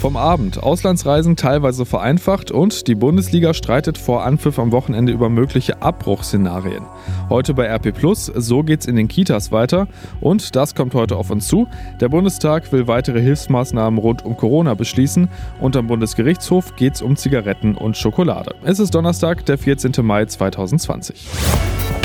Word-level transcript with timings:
Vom 0.00 0.16
Abend. 0.16 0.62
Auslandsreisen 0.62 1.36
teilweise 1.36 1.84
vereinfacht 1.84 2.50
und 2.50 2.86
die 2.86 2.94
Bundesliga 2.94 3.52
streitet 3.52 3.98
vor 3.98 4.24
Anpfiff 4.24 4.58
am 4.58 4.72
Wochenende 4.72 5.12
über 5.12 5.28
mögliche 5.28 5.82
Abbruchszenarien. 5.82 6.86
Heute 7.28 7.52
bei 7.52 7.66
RP 7.66 7.92
Plus, 7.92 8.32
so 8.34 8.62
geht's 8.62 8.86
in 8.86 8.96
den 8.96 9.08
Kitas 9.08 9.52
weiter 9.52 9.88
und 10.22 10.56
das 10.56 10.74
kommt 10.74 10.94
heute 10.94 11.16
auf 11.16 11.28
uns 11.28 11.48
zu. 11.48 11.68
Der 12.00 12.08
Bundestag 12.08 12.72
will 12.72 12.86
weitere 12.86 13.20
Hilfsmaßnahmen 13.20 13.98
rund 13.98 14.24
um 14.24 14.38
Corona 14.38 14.72
beschließen 14.72 15.28
und 15.60 15.76
am 15.76 15.86
Bundesgerichtshof 15.86 16.76
geht's 16.76 17.02
um 17.02 17.16
Zigaretten 17.16 17.74
und 17.74 17.98
Schokolade. 17.98 18.54
Es 18.64 18.78
ist 18.78 18.94
Donnerstag, 18.94 19.44
der 19.44 19.58
14. 19.58 19.92
Mai 20.00 20.24
2020. 20.24 21.28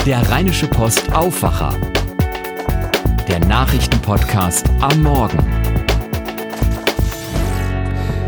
Der 0.05 0.29
Rheinische 0.29 0.67
Post 0.67 1.15
Aufwacher. 1.15 1.73
Der 3.29 3.39
Nachrichtenpodcast 3.39 4.69
am 4.81 5.01
Morgen. 5.01 5.64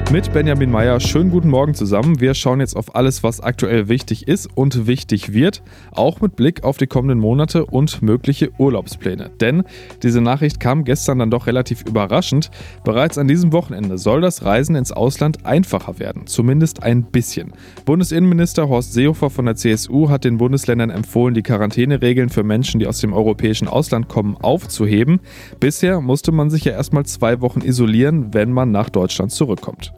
Mit 0.09 0.31
Benjamin 0.31 0.71
Meyer, 0.71 1.01
schönen 1.01 1.31
guten 1.31 1.49
Morgen 1.49 1.73
zusammen. 1.73 2.21
Wir 2.21 2.33
schauen 2.33 2.61
jetzt 2.61 2.77
auf 2.77 2.95
alles, 2.95 3.23
was 3.23 3.41
aktuell 3.41 3.89
wichtig 3.89 4.25
ist 4.29 4.47
und 4.55 4.87
wichtig 4.87 5.33
wird, 5.33 5.61
auch 5.91 6.21
mit 6.21 6.37
Blick 6.37 6.63
auf 6.63 6.77
die 6.77 6.87
kommenden 6.87 7.19
Monate 7.19 7.65
und 7.65 8.01
mögliche 8.01 8.51
Urlaubspläne. 8.57 9.29
Denn 9.41 9.63
diese 10.03 10.21
Nachricht 10.21 10.61
kam 10.61 10.85
gestern 10.85 11.19
dann 11.19 11.29
doch 11.29 11.45
relativ 11.45 11.83
überraschend. 11.85 12.51
Bereits 12.85 13.17
an 13.17 13.27
diesem 13.27 13.51
Wochenende 13.51 13.97
soll 13.97 14.21
das 14.21 14.45
Reisen 14.45 14.77
ins 14.77 14.93
Ausland 14.93 15.45
einfacher 15.45 15.99
werden, 15.99 16.25
zumindest 16.25 16.83
ein 16.83 17.03
bisschen. 17.03 17.51
Bundesinnenminister 17.83 18.69
Horst 18.69 18.93
Seehofer 18.93 19.29
von 19.29 19.45
der 19.45 19.57
CSU 19.57 20.09
hat 20.09 20.23
den 20.23 20.37
Bundesländern 20.37 20.89
empfohlen, 20.89 21.33
die 21.33 21.43
Quarantäneregeln 21.43 22.29
für 22.29 22.43
Menschen, 22.43 22.79
die 22.79 22.87
aus 22.87 23.01
dem 23.01 23.11
europäischen 23.11 23.67
Ausland 23.67 24.07
kommen, 24.07 24.37
aufzuheben. 24.37 25.19
Bisher 25.59 25.99
musste 25.99 26.31
man 26.31 26.49
sich 26.49 26.63
ja 26.63 26.71
erstmal 26.71 27.05
zwei 27.05 27.41
Wochen 27.41 27.59
isolieren, 27.59 28.33
wenn 28.33 28.53
man 28.53 28.71
nach 28.71 28.89
Deutschland 28.89 29.33
zurückkommt. 29.33 29.91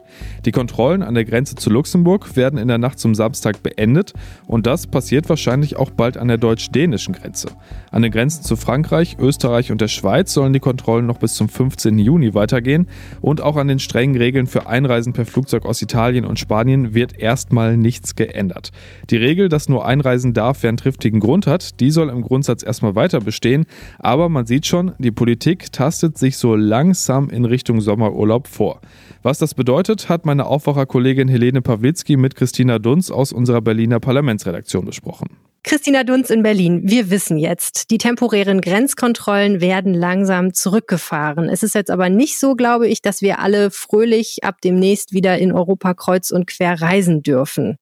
Die 0.44 0.52
Kontrollen 0.52 1.02
an 1.02 1.14
der 1.14 1.24
Grenze 1.24 1.54
zu 1.54 1.70
Luxemburg 1.70 2.36
werden 2.36 2.58
in 2.58 2.68
der 2.68 2.78
Nacht 2.78 2.98
zum 2.98 3.14
Samstag 3.14 3.62
beendet 3.62 4.12
und 4.46 4.66
das 4.66 4.86
passiert 4.86 5.28
wahrscheinlich 5.28 5.76
auch 5.76 5.90
bald 5.90 6.16
an 6.16 6.28
der 6.28 6.38
deutsch-dänischen 6.38 7.14
Grenze. 7.14 7.48
An 7.90 8.02
den 8.02 8.12
Grenzen 8.12 8.42
zu 8.42 8.56
Frankreich, 8.56 9.16
Österreich 9.18 9.72
und 9.72 9.80
der 9.80 9.88
Schweiz 9.88 10.32
sollen 10.32 10.52
die 10.52 10.60
Kontrollen 10.60 11.06
noch 11.06 11.18
bis 11.18 11.34
zum 11.34 11.48
15. 11.48 11.98
Juni 11.98 12.34
weitergehen 12.34 12.86
und 13.20 13.40
auch 13.40 13.56
an 13.56 13.68
den 13.68 13.78
strengen 13.78 14.16
Regeln 14.16 14.46
für 14.46 14.66
Einreisen 14.66 15.12
per 15.12 15.26
Flugzeug 15.26 15.66
aus 15.66 15.82
Italien 15.82 16.24
und 16.24 16.38
Spanien 16.38 16.94
wird 16.94 17.18
erstmal 17.18 17.76
nichts 17.76 18.16
geändert. 18.16 18.70
Die 19.10 19.16
Regel, 19.16 19.48
dass 19.48 19.68
nur 19.68 19.86
einreisen 19.86 20.34
darf, 20.34 20.62
wer 20.62 20.68
einen 20.68 20.76
triftigen 20.76 21.20
Grund 21.20 21.46
hat, 21.46 21.80
die 21.80 21.90
soll 21.90 22.08
im 22.08 22.22
Grundsatz 22.22 22.62
erstmal 22.62 22.94
weiter 22.94 23.20
bestehen, 23.20 23.66
aber 23.98 24.28
man 24.28 24.46
sieht 24.46 24.66
schon, 24.66 24.92
die 24.98 25.10
Politik 25.10 25.72
tastet 25.72 26.18
sich 26.18 26.36
so 26.36 26.54
langsam 26.54 27.28
in 27.30 27.44
Richtung 27.44 27.80
Sommerurlaub 27.80 28.46
vor. 28.46 28.80
Was 29.22 29.38
das 29.38 29.52
bedeutet, 29.52 29.99
hat 30.08 30.24
meine 30.24 30.46
Aufwacherkollegin 30.46 31.28
Helene 31.28 31.62
Pawlitzki 31.62 32.16
mit 32.16 32.34
Christina 32.34 32.78
Dunz 32.78 33.10
aus 33.10 33.32
unserer 33.32 33.60
Berliner 33.60 34.00
Parlamentsredaktion 34.00 34.84
besprochen. 34.84 35.36
Christina 35.62 36.04
Dunz 36.04 36.30
in 36.30 36.42
Berlin. 36.42 36.82
Wir 36.84 37.10
wissen 37.10 37.36
jetzt, 37.36 37.90
die 37.90 37.98
temporären 37.98 38.62
Grenzkontrollen 38.62 39.60
werden 39.60 39.92
langsam 39.92 40.54
zurückgefahren. 40.54 41.50
Es 41.50 41.62
ist 41.62 41.74
jetzt 41.74 41.90
aber 41.90 42.08
nicht 42.08 42.38
so, 42.38 42.54
glaube 42.54 42.88
ich, 42.88 43.02
dass 43.02 43.20
wir 43.20 43.40
alle 43.40 43.70
fröhlich 43.70 44.42
ab 44.42 44.56
demnächst 44.64 45.12
wieder 45.12 45.38
in 45.38 45.52
Europa 45.52 45.92
kreuz 45.92 46.30
und 46.30 46.46
quer 46.46 46.80
reisen 46.80 47.22
dürfen. 47.22 47.76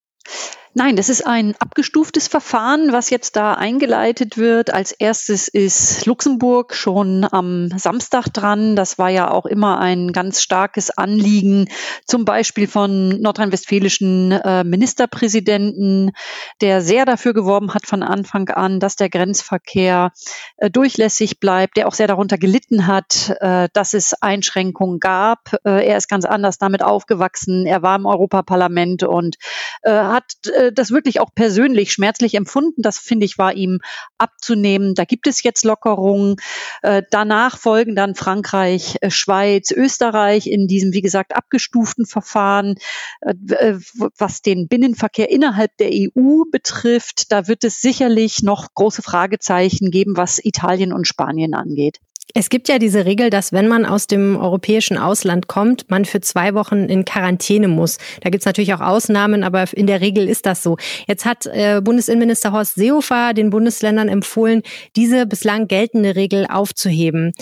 Nein, 0.78 0.94
das 0.94 1.08
ist 1.08 1.26
ein 1.26 1.56
abgestuftes 1.58 2.28
Verfahren, 2.28 2.92
was 2.92 3.10
jetzt 3.10 3.34
da 3.34 3.54
eingeleitet 3.54 4.38
wird. 4.38 4.72
Als 4.72 4.92
erstes 4.92 5.48
ist 5.48 6.06
Luxemburg 6.06 6.72
schon 6.72 7.26
am 7.28 7.68
Samstag 7.76 8.28
dran. 8.28 8.76
Das 8.76 8.96
war 8.96 9.08
ja 9.08 9.28
auch 9.28 9.44
immer 9.44 9.80
ein 9.80 10.12
ganz 10.12 10.40
starkes 10.40 10.90
Anliegen, 10.90 11.68
zum 12.06 12.24
Beispiel 12.24 12.68
von 12.68 13.08
nordrhein-westfälischen 13.20 14.30
äh, 14.30 14.62
Ministerpräsidenten, 14.62 16.12
der 16.60 16.80
sehr 16.80 17.04
dafür 17.04 17.34
geworben 17.34 17.74
hat 17.74 17.84
von 17.84 18.04
Anfang 18.04 18.48
an, 18.48 18.78
dass 18.78 18.94
der 18.94 19.10
Grenzverkehr 19.10 20.12
äh, 20.58 20.70
durchlässig 20.70 21.40
bleibt, 21.40 21.76
der 21.76 21.88
auch 21.88 21.94
sehr 21.94 22.06
darunter 22.06 22.38
gelitten 22.38 22.86
hat, 22.86 23.34
äh, 23.40 23.68
dass 23.72 23.94
es 23.94 24.14
Einschränkungen 24.22 25.00
gab. 25.00 25.56
Er 25.64 25.96
ist 25.96 26.08
ganz 26.08 26.24
anders 26.24 26.58
damit 26.58 26.84
aufgewachsen. 26.84 27.66
Er 27.66 27.82
war 27.82 27.96
im 27.96 28.06
Europaparlament 28.06 29.02
und 29.02 29.38
hat 29.84 30.34
das 30.72 30.90
wirklich 30.90 31.20
auch 31.20 31.30
persönlich 31.34 31.92
schmerzlich 31.92 32.34
empfunden. 32.34 32.82
Das 32.82 32.98
finde 32.98 33.26
ich 33.26 33.38
war 33.38 33.54
ihm 33.54 33.80
abzunehmen. 34.18 34.94
Da 34.94 35.04
gibt 35.04 35.26
es 35.26 35.42
jetzt 35.42 35.64
Lockerungen. 35.64 36.36
Äh, 36.82 37.02
danach 37.10 37.58
folgen 37.58 37.94
dann 37.94 38.14
Frankreich, 38.14 38.96
äh, 39.00 39.10
Schweiz, 39.10 39.70
Österreich 39.70 40.46
in 40.46 40.66
diesem, 40.66 40.92
wie 40.92 41.02
gesagt, 41.02 41.36
abgestuften 41.36 42.06
Verfahren. 42.06 42.76
Äh, 43.20 43.74
was 44.16 44.42
den 44.42 44.68
Binnenverkehr 44.68 45.30
innerhalb 45.30 45.76
der 45.78 45.90
EU 45.92 46.44
betrifft, 46.50 47.32
da 47.32 47.48
wird 47.48 47.64
es 47.64 47.80
sicherlich 47.80 48.42
noch 48.42 48.74
große 48.74 49.02
Fragezeichen 49.02 49.90
geben, 49.90 50.16
was 50.16 50.44
Italien 50.44 50.92
und 50.92 51.06
Spanien 51.06 51.54
angeht. 51.54 52.00
Es 52.34 52.50
gibt 52.50 52.68
ja 52.68 52.78
diese 52.78 53.06
Regel, 53.06 53.30
dass 53.30 53.52
wenn 53.52 53.68
man 53.68 53.86
aus 53.86 54.06
dem 54.06 54.36
europäischen 54.36 54.98
Ausland 54.98 55.48
kommt, 55.48 55.90
man 55.90 56.04
für 56.04 56.20
zwei 56.20 56.54
Wochen 56.54 56.84
in 56.84 57.04
Quarantäne 57.04 57.68
muss. 57.68 57.98
Da 58.20 58.30
gibt 58.30 58.42
es 58.42 58.46
natürlich 58.46 58.74
auch 58.74 58.80
Ausnahmen, 58.80 59.42
aber 59.42 59.64
in 59.72 59.86
der 59.86 60.00
Regel 60.00 60.28
ist 60.28 60.44
das 60.44 60.62
so. 60.62 60.76
Jetzt 61.06 61.24
hat 61.24 61.46
äh, 61.46 61.80
Bundesinnenminister 61.82 62.52
Horst 62.52 62.74
Seehofer 62.74 63.32
den 63.32 63.50
Bundesländern 63.50 64.08
empfohlen, 64.08 64.62
diese 64.94 65.26
bislang 65.26 65.68
geltende 65.68 66.16
Regel 66.16 66.46
aufzuheben. 66.46 67.32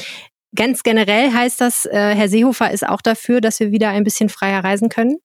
Ganz 0.55 0.83
generell 0.85 1.33
heißt 1.33 1.61
das, 1.61 1.85
äh, 1.87 2.15
Herr 2.15 2.29
Seehofer 2.29 2.71
ist 2.71 2.87
auch 2.87 3.03
dafür, 3.03 3.41
dass 3.41 3.61
wir 3.61 3.73
wieder 3.73 3.91
ein 3.91 4.05
bisschen 4.05 4.29
freier 4.29 4.63
reisen 4.63 4.89
können? 4.89 5.19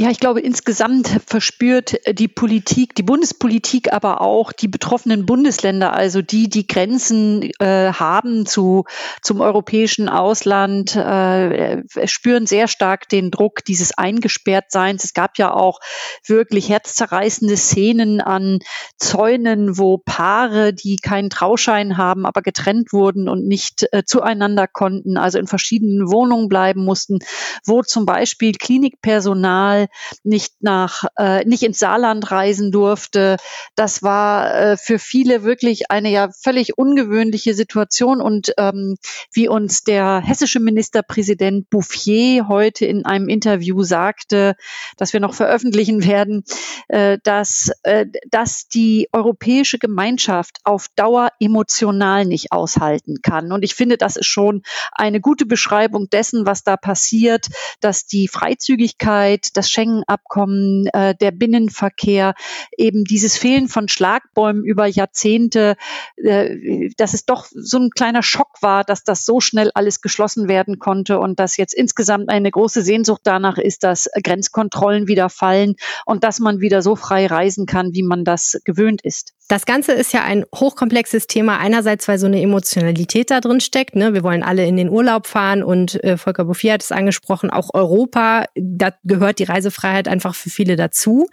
Ja, 0.00 0.10
ich 0.10 0.20
glaube, 0.20 0.38
insgesamt 0.38 1.08
verspürt 1.26 1.98
die 2.16 2.28
Politik, 2.28 2.94
die 2.94 3.02
Bundespolitik, 3.02 3.92
aber 3.92 4.20
auch 4.20 4.52
die 4.52 4.68
betroffenen 4.68 5.26
Bundesländer, 5.26 5.92
also 5.92 6.22
die, 6.22 6.48
die 6.48 6.68
Grenzen 6.68 7.50
äh, 7.58 7.92
haben 7.92 8.46
zu, 8.46 8.84
zum 9.22 9.40
europäischen 9.40 10.08
Ausland, 10.08 10.94
äh, 10.94 11.82
spüren 12.04 12.46
sehr 12.46 12.68
stark 12.68 13.08
den 13.08 13.32
Druck 13.32 13.64
dieses 13.64 13.90
Eingesperrtseins. 13.90 15.02
Es 15.02 15.14
gab 15.14 15.36
ja 15.36 15.52
auch 15.52 15.80
wirklich 16.24 16.68
herzzerreißende 16.68 17.56
Szenen 17.56 18.20
an 18.20 18.60
Zäunen, 18.98 19.78
wo 19.78 19.98
Paare, 19.98 20.72
die 20.72 20.94
keinen 20.94 21.28
Trauschein 21.28 21.96
haben, 21.96 22.24
aber 22.24 22.42
getrennt 22.42 22.92
wurden 22.92 23.28
und 23.28 23.48
nicht 23.48 23.88
äh, 23.90 24.04
zueinander 24.04 24.68
konnten, 24.68 25.16
also 25.16 25.40
in 25.40 25.48
verschiedenen 25.48 26.08
Wohnungen 26.08 26.48
bleiben 26.48 26.84
mussten, 26.84 27.18
wo 27.66 27.82
zum 27.82 28.06
Beispiel 28.06 28.52
Klinikpersonal 28.52 29.87
nicht 30.22 30.54
nach, 30.60 31.04
äh, 31.16 31.44
nicht 31.44 31.62
ins 31.62 31.78
Saarland 31.78 32.30
reisen 32.30 32.70
durfte. 32.70 33.36
Das 33.74 34.02
war 34.02 34.54
äh, 34.54 34.76
für 34.76 34.98
viele 34.98 35.42
wirklich 35.42 35.90
eine 35.90 36.10
ja 36.10 36.28
völlig 36.42 36.78
ungewöhnliche 36.78 37.54
Situation 37.54 38.20
und 38.20 38.52
ähm, 38.58 38.96
wie 39.32 39.48
uns 39.48 39.82
der 39.82 40.20
hessische 40.20 40.60
Ministerpräsident 40.60 41.70
Bouffier 41.70 42.48
heute 42.48 42.86
in 42.86 43.04
einem 43.04 43.28
Interview 43.28 43.82
sagte, 43.82 44.54
das 44.96 45.12
wir 45.12 45.20
noch 45.20 45.34
veröffentlichen 45.34 46.04
werden, 46.04 46.44
äh, 46.88 47.18
dass, 47.22 47.70
äh, 47.82 48.06
dass 48.30 48.68
die 48.68 49.08
europäische 49.12 49.78
Gemeinschaft 49.78 50.58
auf 50.64 50.88
Dauer 50.96 51.30
emotional 51.40 52.24
nicht 52.24 52.52
aushalten 52.52 53.16
kann. 53.22 53.52
Und 53.52 53.64
ich 53.64 53.74
finde, 53.74 53.96
das 53.96 54.16
ist 54.16 54.26
schon 54.26 54.62
eine 54.92 55.20
gute 55.20 55.46
Beschreibung 55.46 56.08
dessen, 56.10 56.46
was 56.46 56.62
da 56.62 56.76
passiert, 56.76 57.46
dass 57.80 58.06
die 58.06 58.28
Freizügigkeit, 58.28 59.48
das 59.54 59.70
Schengen-Abkommen, 59.78 60.86
äh, 60.92 61.14
der 61.14 61.30
Binnenverkehr, 61.30 62.34
eben 62.76 63.04
dieses 63.04 63.38
Fehlen 63.38 63.68
von 63.68 63.86
Schlagbäumen 63.86 64.64
über 64.64 64.86
Jahrzehnte, 64.86 65.76
äh, 66.16 66.90
dass 66.96 67.14
es 67.14 67.24
doch 67.24 67.46
so 67.48 67.78
ein 67.78 67.90
kleiner 67.90 68.24
Schock 68.24 68.60
war, 68.60 68.82
dass 68.82 69.04
das 69.04 69.24
so 69.24 69.40
schnell 69.40 69.70
alles 69.74 70.00
geschlossen 70.00 70.48
werden 70.48 70.80
konnte 70.80 71.20
und 71.20 71.38
dass 71.38 71.56
jetzt 71.56 71.74
insgesamt 71.74 72.28
eine 72.28 72.50
große 72.50 72.82
Sehnsucht 72.82 73.20
danach 73.22 73.58
ist, 73.58 73.84
dass 73.84 74.08
Grenzkontrollen 74.24 75.06
wieder 75.06 75.28
fallen 75.28 75.76
und 76.06 76.24
dass 76.24 76.40
man 76.40 76.60
wieder 76.60 76.82
so 76.82 76.96
frei 76.96 77.26
reisen 77.26 77.66
kann, 77.66 77.94
wie 77.94 78.02
man 78.02 78.24
das 78.24 78.60
gewöhnt 78.64 79.02
ist. 79.02 79.34
Das 79.50 79.64
Ganze 79.64 79.92
ist 79.92 80.12
ja 80.12 80.22
ein 80.24 80.44
hochkomplexes 80.54 81.26
Thema. 81.26 81.56
Einerseits, 81.56 82.06
weil 82.06 82.18
so 82.18 82.26
eine 82.26 82.42
Emotionalität 82.42 83.30
da 83.30 83.40
drin 83.40 83.60
steckt. 83.60 83.96
Ne? 83.96 84.12
Wir 84.12 84.22
wollen 84.22 84.42
alle 84.42 84.66
in 84.66 84.76
den 84.76 84.90
Urlaub 84.90 85.26
fahren 85.26 85.62
und 85.62 86.04
äh, 86.04 86.18
Volker 86.18 86.44
Bouffier 86.44 86.74
hat 86.74 86.82
es 86.82 86.92
angesprochen, 86.92 87.48
auch 87.48 87.70
Europa, 87.72 88.44
da 88.54 88.90
gehört 89.04 89.38
die 89.38 89.44
Reisefreiheit 89.58 90.08
einfach 90.08 90.34
für 90.34 90.50
viele 90.50 90.76
dazu. 90.76 91.28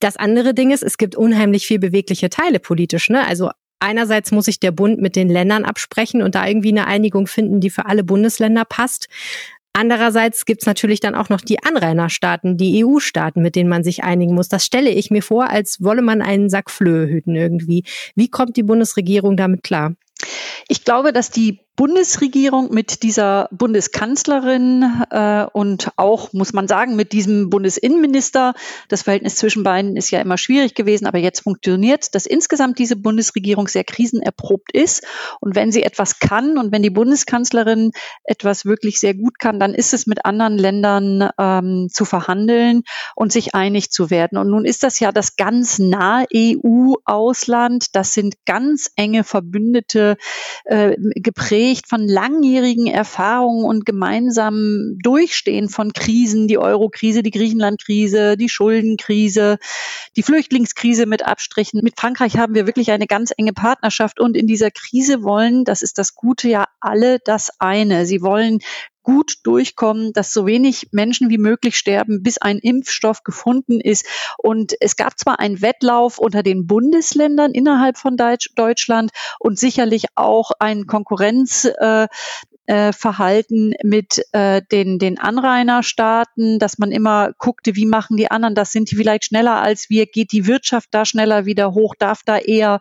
Das 0.00 0.16
andere 0.16 0.54
Ding 0.54 0.70
ist, 0.70 0.82
es 0.82 0.98
gibt 0.98 1.14
unheimlich 1.14 1.66
viel 1.66 1.78
bewegliche 1.78 2.30
Teile 2.30 2.58
politisch. 2.58 3.08
Ne? 3.10 3.26
Also 3.26 3.50
Einerseits 3.82 4.30
muss 4.30 4.44
sich 4.44 4.60
der 4.60 4.72
Bund 4.72 5.00
mit 5.00 5.16
den 5.16 5.30
Ländern 5.30 5.64
absprechen 5.64 6.20
und 6.20 6.34
da 6.34 6.46
irgendwie 6.46 6.68
eine 6.68 6.86
Einigung 6.86 7.26
finden, 7.26 7.60
die 7.60 7.70
für 7.70 7.86
alle 7.86 8.04
Bundesländer 8.04 8.66
passt. 8.66 9.08
Andererseits 9.72 10.44
gibt's 10.44 10.66
natürlich 10.66 11.00
dann 11.00 11.14
auch 11.14 11.30
noch 11.30 11.40
die 11.40 11.62
Anrainerstaaten, 11.62 12.58
die 12.58 12.84
EU-Staaten, 12.84 13.40
mit 13.40 13.56
denen 13.56 13.70
man 13.70 13.82
sich 13.82 14.04
einigen 14.04 14.34
muss. 14.34 14.50
Das 14.50 14.66
stelle 14.66 14.90
ich 14.90 15.10
mir 15.10 15.22
vor, 15.22 15.48
als 15.48 15.82
wolle 15.82 16.02
man 16.02 16.20
einen 16.20 16.50
Sack 16.50 16.70
Flöhe 16.70 17.06
hüten 17.08 17.34
irgendwie. 17.36 17.84
Wie 18.14 18.28
kommt 18.28 18.58
die 18.58 18.64
Bundesregierung 18.64 19.38
damit 19.38 19.62
klar? 19.62 19.94
Ich 20.68 20.84
glaube, 20.84 21.14
dass 21.14 21.30
die 21.30 21.60
Bundesregierung 21.80 22.74
mit 22.74 23.02
dieser 23.02 23.48
Bundeskanzlerin 23.52 25.02
äh, 25.08 25.46
und 25.50 25.90
auch, 25.96 26.30
muss 26.34 26.52
man 26.52 26.68
sagen, 26.68 26.94
mit 26.94 27.12
diesem 27.12 27.48
Bundesinnenminister, 27.48 28.52
das 28.88 29.04
Verhältnis 29.04 29.36
zwischen 29.36 29.62
beiden 29.62 29.96
ist 29.96 30.10
ja 30.10 30.20
immer 30.20 30.36
schwierig 30.36 30.74
gewesen, 30.74 31.06
aber 31.06 31.16
jetzt 31.16 31.40
funktioniert, 31.40 32.14
dass 32.14 32.26
insgesamt 32.26 32.78
diese 32.78 32.96
Bundesregierung 32.96 33.66
sehr 33.66 33.84
krisenerprobt 33.84 34.72
ist. 34.74 35.06
Und 35.40 35.56
wenn 35.56 35.72
sie 35.72 35.82
etwas 35.82 36.18
kann 36.18 36.58
und 36.58 36.70
wenn 36.70 36.82
die 36.82 36.90
Bundeskanzlerin 36.90 37.92
etwas 38.24 38.66
wirklich 38.66 39.00
sehr 39.00 39.14
gut 39.14 39.38
kann, 39.38 39.58
dann 39.58 39.72
ist 39.72 39.94
es 39.94 40.06
mit 40.06 40.26
anderen 40.26 40.58
Ländern 40.58 41.30
ähm, 41.38 41.88
zu 41.90 42.04
verhandeln 42.04 42.82
und 43.16 43.32
sich 43.32 43.54
einig 43.54 43.90
zu 43.90 44.10
werden. 44.10 44.36
Und 44.36 44.50
nun 44.50 44.66
ist 44.66 44.82
das 44.82 45.00
ja 45.00 45.12
das 45.12 45.36
ganz 45.36 45.78
nahe 45.78 46.26
EU-Ausland. 46.36 47.86
Das 47.94 48.12
sind 48.12 48.34
ganz 48.44 48.90
enge 48.96 49.24
Verbündete 49.24 50.18
äh, 50.66 50.94
geprägt 50.98 51.69
geprägt 51.70 51.88
von 51.88 52.08
langjährigen 52.08 52.86
Erfahrungen 52.88 53.64
und 53.64 53.86
gemeinsamen 53.86 54.98
Durchstehen 55.02 55.68
von 55.68 55.92
Krisen, 55.92 56.48
die 56.48 56.58
Euro-Krise, 56.58 57.22
die 57.22 57.30
Griechenland-Krise, 57.30 58.36
die 58.36 58.48
Schuldenkrise, 58.48 59.58
die 60.16 60.22
Flüchtlingskrise 60.24 61.06
mit 61.06 61.24
Abstrichen. 61.24 61.80
Mit 61.84 61.98
Frankreich 61.98 62.36
haben 62.36 62.54
wir 62.54 62.66
wirklich 62.66 62.90
eine 62.90 63.06
ganz 63.06 63.32
enge 63.36 63.52
Partnerschaft 63.52 64.18
und 64.18 64.36
in 64.36 64.48
dieser 64.48 64.72
Krise 64.72 65.22
wollen, 65.22 65.64
das 65.64 65.82
ist 65.82 65.98
das 65.98 66.14
Gute 66.14 66.48
ja 66.48 66.64
alle 66.80 67.18
das 67.24 67.50
eine. 67.60 68.04
Sie 68.04 68.20
wollen 68.20 68.58
gut 69.10 69.38
durchkommen, 69.42 70.12
dass 70.12 70.32
so 70.32 70.46
wenig 70.46 70.90
Menschen 70.92 71.30
wie 71.30 71.38
möglich 71.38 71.76
sterben, 71.76 72.22
bis 72.22 72.38
ein 72.38 72.58
Impfstoff 72.58 73.24
gefunden 73.24 73.80
ist. 73.80 74.06
Und 74.38 74.74
es 74.78 74.94
gab 74.94 75.18
zwar 75.18 75.40
einen 75.40 75.60
Wettlauf 75.62 76.18
unter 76.18 76.44
den 76.44 76.68
Bundesländern 76.68 77.50
innerhalb 77.50 77.98
von 77.98 78.16
Deutschland 78.16 79.10
und 79.40 79.58
sicherlich 79.58 80.04
auch 80.14 80.52
einen 80.60 80.86
Konkurrenz, 80.86 81.64
äh, 81.64 82.06
äh, 82.70 82.92
Verhalten 82.92 83.74
mit 83.82 84.22
äh, 84.30 84.62
den, 84.70 85.00
den 85.00 85.18
Anrainerstaaten, 85.18 86.60
dass 86.60 86.78
man 86.78 86.92
immer 86.92 87.32
guckte, 87.36 87.74
wie 87.74 87.84
machen 87.84 88.16
die 88.16 88.30
anderen 88.30 88.54
das, 88.54 88.70
sind 88.70 88.92
die 88.92 88.94
vielleicht 88.94 89.24
schneller 89.24 89.60
als 89.60 89.90
wir, 89.90 90.06
geht 90.06 90.30
die 90.30 90.46
Wirtschaft 90.46 90.90
da 90.92 91.04
schneller 91.04 91.46
wieder 91.46 91.74
hoch, 91.74 91.96
darf 91.98 92.22
da 92.24 92.38
eher 92.38 92.78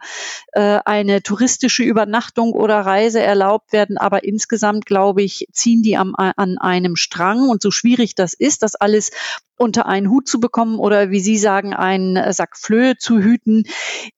äh, 0.51 0.77
eine 0.85 1.23
touristische 1.23 1.81
Übernachtung 1.81 2.51
oder 2.51 2.81
Reise 2.81 3.19
erlaubt 3.19 3.73
werden. 3.73 3.97
Aber 3.97 4.23
insgesamt, 4.23 4.85
glaube 4.85 5.23
ich, 5.23 5.47
ziehen 5.53 5.81
die 5.81 5.97
am, 5.97 6.13
an 6.15 6.59
einem 6.59 6.95
Strang 6.95 7.49
und 7.49 7.63
so 7.63 7.71
schwierig 7.71 8.13
das 8.13 8.35
ist, 8.35 8.61
das 8.61 8.75
alles 8.75 9.09
unter 9.59 9.85
einen 9.85 10.09
Hut 10.09 10.27
zu 10.27 10.39
bekommen 10.39 10.79
oder 10.79 11.11
wie 11.11 11.19
Sie 11.19 11.37
sagen, 11.37 11.73
einen 11.73 12.33
Sack 12.33 12.57
Flöhe 12.57 12.97
zu 12.97 13.19
hüten, 13.19 13.63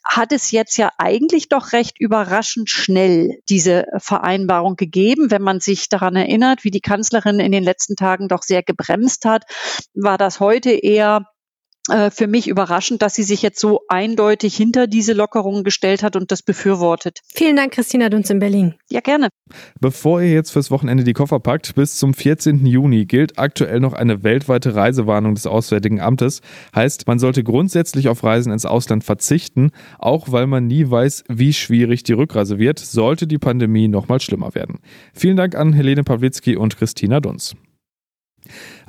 hat 0.04 0.32
es 0.32 0.52
jetzt 0.52 0.78
ja 0.78 0.92
eigentlich 0.98 1.50
doch 1.50 1.74
recht 1.74 2.00
überraschend 2.00 2.70
schnell 2.70 3.40
diese 3.50 3.86
Vereinbarung 3.98 4.76
gegeben. 4.76 5.32
Wenn 5.32 5.42
man 5.42 5.60
sich 5.60 5.90
daran 5.90 6.16
erinnert, 6.16 6.64
wie 6.64 6.72
die 6.72 6.80
Kanzlerin 6.80 7.40
in 7.40 7.52
den 7.52 7.64
letzten 7.64 7.96
Tagen 7.96 8.28
doch 8.28 8.44
sehr 8.44 8.62
gebremst 8.62 9.26
hat, 9.26 9.44
war 9.96 10.18
das 10.18 10.40
heute 10.40 10.72
eher 10.72 11.26
äh, 11.26 11.41
für 12.12 12.28
mich 12.28 12.48
überraschend, 12.48 13.02
dass 13.02 13.16
sie 13.16 13.24
sich 13.24 13.42
jetzt 13.42 13.60
so 13.60 13.82
eindeutig 13.88 14.56
hinter 14.56 14.88
diese 14.88 15.14
Lockerungen 15.14 15.64
gestellt 15.64 16.04
hat 16.04 16.16
und 16.16 16.32
das 16.32 16.42
befürwortet. 16.42 17.20
Vielen 17.34 17.56
Dank, 17.56 17.74
Christina 17.74 18.10
Dunz 18.10 18.30
in 18.30 18.40
Berlin. 18.40 18.76
Ja, 18.90 19.02
gerne. 19.02 19.30
Bevor 19.80 20.22
ihr 20.22 20.32
jetzt 20.32 20.52
fürs 20.52 20.72
Wochenende 20.72 21.04
die 21.04 21.14
Koffer 21.14 21.40
packt, 21.40 21.76
bis 21.76 21.98
zum 21.98 22.14
14. 22.14 22.66
Juni 22.66 23.06
gilt 23.06 23.38
aktuell 23.38 23.80
noch 23.80 23.94
eine 23.94 24.24
weltweite 24.24 24.76
Reisewarnung 24.76 25.36
des 25.36 25.48
Auswärtigen 25.48 26.00
Amtes. 26.00 26.42
Heißt, 26.76 27.08
man 27.08 27.20
sollte 27.20 27.44
grundsätzlich 27.44 28.08
auf 28.08 28.24
Reisen 28.24 28.54
ins 28.54 28.66
Ausland 28.66 29.04
verzichten, 29.04 29.72
auch 30.00 30.32
weil 30.32 30.48
man 30.48 30.68
nie 30.68 30.90
weiß, 30.90 31.26
wie 31.28 31.54
schwierig 31.54 32.04
die 32.04 32.14
Rückreise 32.14 32.58
wird, 32.58 32.80
sollte 32.80 33.28
die 33.28 33.38
Pandemie 33.38 33.88
nochmal 33.88 34.22
schlimmer 34.22 34.56
werden. 34.56 34.80
Vielen 35.14 35.38
Dank 35.38 35.56
an 35.56 35.74
Helene 35.74 36.04
Pawlitzki 36.04 36.56
und 36.56 36.78
Christina 36.78 37.20
Dunz. 37.20 37.56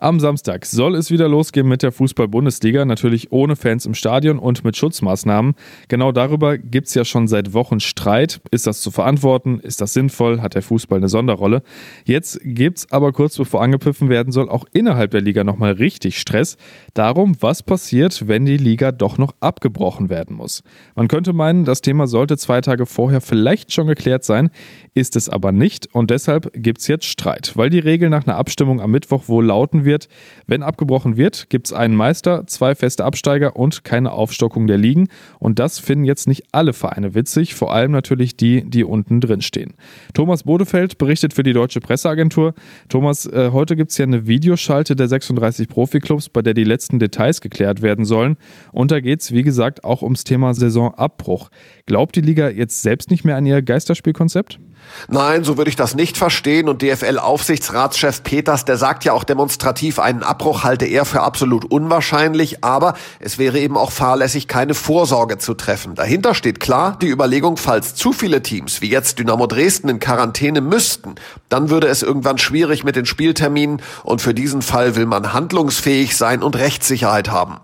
Am 0.02 0.18
Samstag 0.18 0.66
soll 0.66 0.96
es 0.96 1.12
wieder 1.12 1.28
losgehen 1.28 1.68
mit 1.68 1.84
der 1.84 1.92
Fußball-Bundesliga, 1.92 2.84
natürlich 2.84 3.30
ohne 3.30 3.54
Fans 3.54 3.86
im 3.86 3.94
Stadion 3.94 4.40
und 4.40 4.64
mit 4.64 4.76
Schutzmaßnahmen. 4.76 5.54
Genau 5.86 6.10
darüber 6.10 6.58
gibt 6.58 6.88
es 6.88 6.94
ja 6.94 7.04
schon 7.04 7.28
seit 7.28 7.54
Wochen 7.54 7.78
Streit. 7.78 8.40
Ist 8.50 8.66
das 8.66 8.80
zu 8.80 8.90
verantworten? 8.90 9.60
Ist 9.60 9.80
das 9.80 9.92
sinnvoll? 9.92 10.40
Hat 10.40 10.56
der 10.56 10.62
Fußball 10.62 10.98
eine 10.98 11.08
Sonderrolle? 11.08 11.62
Jetzt 12.04 12.40
gibt 12.42 12.78
es 12.78 12.90
aber 12.90 13.12
kurz 13.12 13.36
bevor 13.36 13.62
angepfiffen 13.62 14.08
werden 14.08 14.32
soll, 14.32 14.48
auch 14.48 14.64
innerhalb 14.72 15.12
der 15.12 15.20
Liga 15.20 15.44
nochmal 15.44 15.74
richtig 15.74 16.18
Stress. 16.18 16.56
Darum, 16.94 17.36
was 17.38 17.62
passiert, 17.62 18.26
wenn 18.26 18.44
die 18.44 18.56
Liga 18.56 18.90
doch 18.90 19.18
noch 19.18 19.36
abgebrochen 19.38 20.10
werden 20.10 20.34
muss. 20.34 20.64
Man 20.96 21.06
könnte 21.06 21.32
meinen, 21.32 21.64
das 21.64 21.80
Thema 21.80 22.08
sollte 22.08 22.36
zwei 22.38 22.60
Tage 22.60 22.86
vorher 22.86 23.20
vielleicht 23.20 23.72
schon 23.72 23.86
geklärt 23.86 24.24
sein, 24.24 24.50
ist 24.94 25.14
es 25.14 25.28
aber 25.28 25.52
nicht 25.52 25.94
und 25.94 26.10
deshalb 26.10 26.50
gibt 26.54 26.80
es 26.80 26.88
jetzt 26.88 27.04
Streit, 27.04 27.52
weil 27.54 27.70
die 27.70 27.78
Regel 27.78 28.10
nach 28.10 28.26
einer 28.26 28.36
Abstimmung 28.36 28.80
am 28.80 28.90
Mittwoch 28.90 29.28
wohl 29.28 29.46
lauten 29.46 29.84
wird, 29.84 29.91
wird. 29.92 30.08
Wenn 30.46 30.62
abgebrochen 30.62 31.16
wird, 31.16 31.50
gibt 31.50 31.66
es 31.66 31.72
einen 31.72 31.94
Meister, 31.94 32.46
zwei 32.46 32.74
feste 32.74 33.04
Absteiger 33.04 33.56
und 33.56 33.84
keine 33.84 34.12
Aufstockung 34.12 34.66
der 34.66 34.78
Ligen. 34.78 35.08
Und 35.38 35.58
das 35.58 35.78
finden 35.78 36.04
jetzt 36.04 36.26
nicht 36.26 36.44
alle 36.52 36.72
Vereine 36.72 37.14
witzig, 37.14 37.54
vor 37.54 37.74
allem 37.74 37.92
natürlich 37.92 38.36
die, 38.36 38.64
die 38.68 38.84
unten 38.84 39.20
drin 39.20 39.42
stehen. 39.42 39.74
Thomas 40.14 40.44
Bodefeld 40.44 40.96
berichtet 40.96 41.34
für 41.34 41.42
die 41.42 41.52
Deutsche 41.52 41.80
Presseagentur. 41.80 42.54
Thomas, 42.88 43.26
äh, 43.26 43.50
heute 43.52 43.76
gibt 43.76 43.90
es 43.90 43.98
ja 43.98 44.06
eine 44.06 44.26
Videoschalte 44.26 44.96
der 44.96 45.08
36 45.08 45.68
Profiklubs, 45.68 46.30
bei 46.30 46.40
der 46.40 46.54
die 46.54 46.64
letzten 46.64 46.98
Details 46.98 47.40
geklärt 47.40 47.82
werden 47.82 48.06
sollen. 48.06 48.36
Und 48.72 48.90
da 48.90 49.00
geht 49.00 49.20
es, 49.20 49.32
wie 49.32 49.42
gesagt, 49.42 49.84
auch 49.84 50.02
ums 50.02 50.24
Thema 50.24 50.54
Saisonabbruch. 50.54 51.50
Glaubt 51.86 52.16
die 52.16 52.22
Liga 52.22 52.48
jetzt 52.48 52.80
selbst 52.80 53.10
nicht 53.10 53.24
mehr 53.24 53.36
an 53.36 53.44
ihr 53.44 53.60
Geisterspielkonzept? 53.60 54.58
Nein, 55.08 55.44
so 55.44 55.56
würde 55.56 55.68
ich 55.68 55.76
das 55.76 55.94
nicht 55.94 56.16
verstehen. 56.16 56.68
Und 56.68 56.82
DFL-Aufsichtsratschef 56.82 58.22
Peters, 58.22 58.64
der 58.64 58.76
sagt 58.76 59.04
ja 59.04 59.12
auch 59.12 59.24
demonstrativ, 59.24 59.98
einen 59.98 60.22
Abbruch 60.22 60.64
halte 60.64 60.86
er 60.86 61.04
für 61.04 61.22
absolut 61.22 61.64
unwahrscheinlich. 61.64 62.62
Aber 62.64 62.94
es 63.18 63.38
wäre 63.38 63.58
eben 63.58 63.76
auch 63.76 63.90
fahrlässig, 63.90 64.48
keine 64.48 64.74
Vorsorge 64.74 65.38
zu 65.38 65.54
treffen. 65.54 65.94
Dahinter 65.94 66.34
steht 66.34 66.60
klar 66.60 66.96
die 67.00 67.08
Überlegung, 67.08 67.56
falls 67.56 67.94
zu 67.94 68.12
viele 68.12 68.42
Teams, 68.42 68.80
wie 68.80 68.90
jetzt 68.90 69.18
Dynamo 69.18 69.46
Dresden, 69.46 69.88
in 69.88 69.98
Quarantäne 69.98 70.60
müssten, 70.60 71.16
dann 71.48 71.70
würde 71.70 71.88
es 71.88 72.02
irgendwann 72.02 72.38
schwierig 72.38 72.84
mit 72.84 72.96
den 72.96 73.06
Spielterminen. 73.06 73.82
Und 74.04 74.22
für 74.22 74.34
diesen 74.34 74.62
Fall 74.62 74.96
will 74.96 75.06
man 75.06 75.32
handlungsfähig 75.32 76.16
sein 76.16 76.42
und 76.42 76.56
Rechtssicherheit 76.56 77.30
haben. 77.30 77.58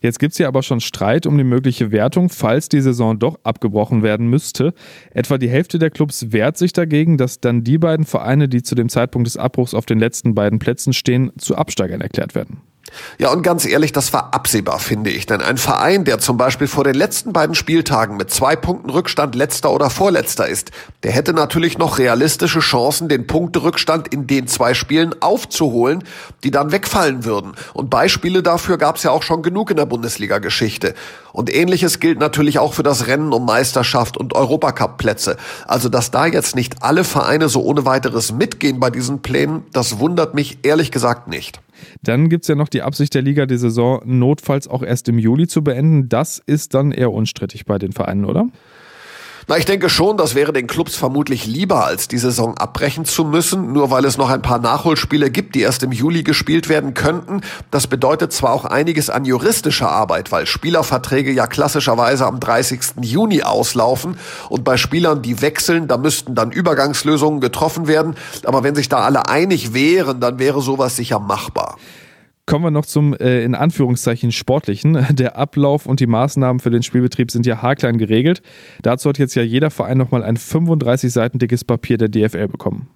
Jetzt 0.00 0.18
gibt 0.18 0.32
es 0.32 0.38
ja 0.38 0.48
aber 0.48 0.62
schon 0.62 0.80
Streit 0.80 1.26
um 1.26 1.36
die 1.36 1.44
mögliche 1.44 1.92
Wertung, 1.92 2.28
falls 2.28 2.68
die 2.68 2.80
Saison 2.80 3.18
doch 3.18 3.38
abgebrochen 3.44 4.02
werden 4.02 4.28
müsste. 4.28 4.74
Etwa 5.12 5.38
die 5.38 5.48
Hälfte 5.48 5.78
der 5.78 5.90
Clubs 5.90 6.32
wehrt 6.32 6.56
sich 6.56 6.72
dagegen, 6.72 7.18
dass 7.18 7.40
dann 7.40 7.64
die 7.64 7.78
beiden 7.78 8.06
Vereine, 8.06 8.48
die 8.48 8.62
zu 8.62 8.74
dem 8.74 8.88
Zeitpunkt 8.88 9.26
des 9.26 9.36
Abbruchs 9.36 9.74
auf 9.74 9.86
den 9.86 9.98
letzten 9.98 10.34
beiden 10.34 10.58
Plätzen 10.58 10.92
stehen, 10.92 11.32
zu 11.38 11.56
Absteigern 11.56 12.00
erklärt 12.00 12.34
werden. 12.34 12.60
Ja, 13.18 13.30
und 13.30 13.42
ganz 13.42 13.64
ehrlich, 13.64 13.92
das 13.92 14.12
war 14.12 14.34
absehbar, 14.34 14.78
finde 14.78 15.10
ich. 15.10 15.26
Denn 15.26 15.40
ein 15.40 15.56
Verein, 15.56 16.04
der 16.04 16.18
zum 16.18 16.36
Beispiel 16.36 16.66
vor 16.66 16.84
den 16.84 16.94
letzten 16.94 17.32
beiden 17.32 17.54
Spieltagen 17.54 18.16
mit 18.16 18.30
zwei 18.30 18.56
Punkten 18.56 18.90
Rückstand 18.90 19.34
letzter 19.34 19.72
oder 19.72 19.90
vorletzter 19.90 20.48
ist, 20.48 20.70
der 21.02 21.12
hätte 21.12 21.32
natürlich 21.32 21.78
noch 21.78 21.98
realistische 21.98 22.60
Chancen, 22.60 23.08
den 23.08 23.26
Punkterückstand 23.26 24.08
in 24.08 24.26
den 24.26 24.46
zwei 24.46 24.74
Spielen 24.74 25.14
aufzuholen, 25.20 26.04
die 26.44 26.50
dann 26.50 26.72
wegfallen 26.72 27.24
würden. 27.24 27.52
Und 27.74 27.90
Beispiele 27.90 28.42
dafür 28.42 28.78
gab 28.78 28.96
es 28.96 29.02
ja 29.02 29.10
auch 29.10 29.22
schon 29.22 29.42
genug 29.42 29.70
in 29.70 29.76
der 29.76 29.86
Bundesliga-Geschichte. 29.86 30.94
Und 31.32 31.52
ähnliches 31.52 32.00
gilt 32.00 32.18
natürlich 32.18 32.58
auch 32.58 32.74
für 32.74 32.82
das 32.82 33.06
Rennen 33.06 33.32
um 33.32 33.46
Meisterschaft 33.46 34.16
und 34.16 34.34
Europacup-Plätze. 34.34 35.36
Also, 35.66 35.88
dass 35.88 36.10
da 36.10 36.26
jetzt 36.26 36.56
nicht 36.56 36.82
alle 36.82 37.04
Vereine 37.04 37.48
so 37.48 37.62
ohne 37.62 37.84
weiteres 37.84 38.32
mitgehen 38.32 38.80
bei 38.80 38.90
diesen 38.90 39.22
Plänen, 39.22 39.64
das 39.72 39.98
wundert 39.98 40.34
mich 40.34 40.58
ehrlich 40.62 40.90
gesagt 40.90 41.28
nicht. 41.28 41.60
Dann 42.02 42.28
gibt 42.28 42.44
es 42.44 42.48
ja 42.48 42.54
noch 42.54 42.68
die 42.68 42.82
Absicht 42.82 43.14
der 43.14 43.22
Liga, 43.22 43.46
die 43.46 43.56
Saison 43.56 44.00
notfalls 44.04 44.68
auch 44.68 44.82
erst 44.82 45.08
im 45.08 45.18
Juli 45.18 45.46
zu 45.46 45.62
beenden. 45.62 46.08
Das 46.08 46.42
ist 46.44 46.74
dann 46.74 46.92
eher 46.92 47.12
unstrittig 47.12 47.64
bei 47.64 47.78
den 47.78 47.92
Vereinen, 47.92 48.24
oder? 48.24 48.46
Na, 49.48 49.56
ich 49.56 49.64
denke 49.64 49.90
schon, 49.90 50.16
das 50.16 50.36
wäre 50.36 50.52
den 50.52 50.68
Clubs 50.68 50.94
vermutlich 50.94 51.46
lieber, 51.46 51.84
als 51.84 52.06
die 52.06 52.18
Saison 52.18 52.56
abbrechen 52.56 53.04
zu 53.04 53.24
müssen, 53.24 53.72
nur 53.72 53.90
weil 53.90 54.04
es 54.04 54.16
noch 54.16 54.30
ein 54.30 54.40
paar 54.40 54.60
Nachholspiele 54.60 55.30
gibt, 55.30 55.56
die 55.56 55.62
erst 55.62 55.82
im 55.82 55.90
Juli 55.90 56.22
gespielt 56.22 56.68
werden 56.68 56.94
könnten. 56.94 57.40
Das 57.70 57.88
bedeutet 57.88 58.32
zwar 58.32 58.52
auch 58.52 58.64
einiges 58.64 59.10
an 59.10 59.24
juristischer 59.24 59.90
Arbeit, 59.90 60.30
weil 60.30 60.46
Spielerverträge 60.46 61.32
ja 61.32 61.48
klassischerweise 61.48 62.26
am 62.26 62.38
30. 62.38 62.80
Juni 63.00 63.42
auslaufen 63.42 64.16
und 64.48 64.62
bei 64.62 64.76
Spielern, 64.76 65.22
die 65.22 65.40
wechseln, 65.42 65.88
da 65.88 65.96
müssten 65.96 66.36
dann 66.36 66.52
Übergangslösungen 66.52 67.40
getroffen 67.40 67.88
werden. 67.88 68.14
Aber 68.44 68.62
wenn 68.62 68.76
sich 68.76 68.88
da 68.88 68.98
alle 68.98 69.26
einig 69.26 69.74
wären, 69.74 70.20
dann 70.20 70.38
wäre 70.38 70.62
sowas 70.62 70.94
sicher 70.94 71.18
machbar. 71.18 71.78
Kommen 72.52 72.66
wir 72.66 72.70
noch 72.70 72.84
zum 72.84 73.14
äh, 73.14 73.42
in 73.44 73.54
Anführungszeichen 73.54 74.30
sportlichen. 74.30 75.06
Der 75.16 75.38
Ablauf 75.38 75.86
und 75.86 76.00
die 76.00 76.06
Maßnahmen 76.06 76.60
für 76.60 76.68
den 76.68 76.82
Spielbetrieb 76.82 77.30
sind 77.30 77.46
ja 77.46 77.62
haarklein 77.62 77.96
geregelt. 77.96 78.42
Dazu 78.82 79.08
hat 79.08 79.16
jetzt 79.16 79.34
ja 79.34 79.42
jeder 79.42 79.70
Verein 79.70 79.96
nochmal 79.96 80.22
ein 80.22 80.36
35 80.36 81.10
Seiten 81.10 81.38
dickes 81.38 81.64
Papier 81.64 81.96
der 81.96 82.10
DFL 82.10 82.48
bekommen. 82.48 82.90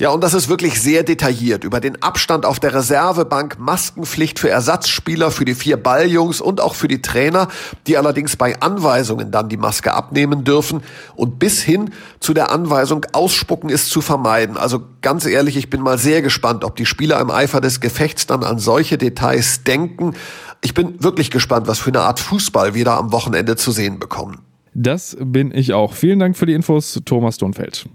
Ja, 0.00 0.08
und 0.08 0.24
das 0.24 0.32
ist 0.32 0.48
wirklich 0.48 0.80
sehr 0.80 1.02
detailliert 1.02 1.62
über 1.62 1.78
den 1.78 2.02
Abstand 2.02 2.46
auf 2.46 2.58
der 2.58 2.72
Reservebank, 2.72 3.58
Maskenpflicht 3.58 4.38
für 4.38 4.48
Ersatzspieler, 4.48 5.30
für 5.30 5.44
die 5.44 5.54
vier 5.54 5.76
Balljungs 5.76 6.40
und 6.40 6.62
auch 6.62 6.74
für 6.74 6.88
die 6.88 7.02
Trainer, 7.02 7.48
die 7.86 7.98
allerdings 7.98 8.34
bei 8.36 8.58
Anweisungen 8.62 9.30
dann 9.30 9.50
die 9.50 9.58
Maske 9.58 9.92
abnehmen 9.92 10.42
dürfen 10.42 10.80
und 11.16 11.38
bis 11.38 11.60
hin 11.60 11.90
zu 12.18 12.32
der 12.32 12.50
Anweisung, 12.50 13.04
Ausspucken 13.12 13.68
ist 13.68 13.90
zu 13.90 14.00
vermeiden. 14.00 14.56
Also 14.56 14.80
ganz 15.02 15.26
ehrlich, 15.26 15.58
ich 15.58 15.68
bin 15.68 15.82
mal 15.82 15.98
sehr 15.98 16.22
gespannt, 16.22 16.64
ob 16.64 16.76
die 16.76 16.86
Spieler 16.86 17.20
im 17.20 17.30
Eifer 17.30 17.60
des 17.60 17.80
Gefechts 17.80 18.26
dann 18.26 18.42
an 18.42 18.58
solche 18.58 18.96
Details 18.96 19.64
denken. 19.64 20.14
Ich 20.62 20.72
bin 20.72 21.04
wirklich 21.04 21.30
gespannt, 21.30 21.66
was 21.66 21.78
für 21.78 21.90
eine 21.90 22.00
Art 22.00 22.20
Fußball 22.20 22.72
wir 22.72 22.86
da 22.86 22.96
am 22.96 23.12
Wochenende 23.12 23.54
zu 23.56 23.70
sehen 23.70 23.98
bekommen. 23.98 24.38
Das 24.72 25.18
bin 25.20 25.52
ich 25.54 25.74
auch. 25.74 25.92
Vielen 25.92 26.20
Dank 26.20 26.38
für 26.38 26.46
die 26.46 26.54
Infos, 26.54 26.98
Thomas 27.04 27.36
Dunfeld. 27.36 27.86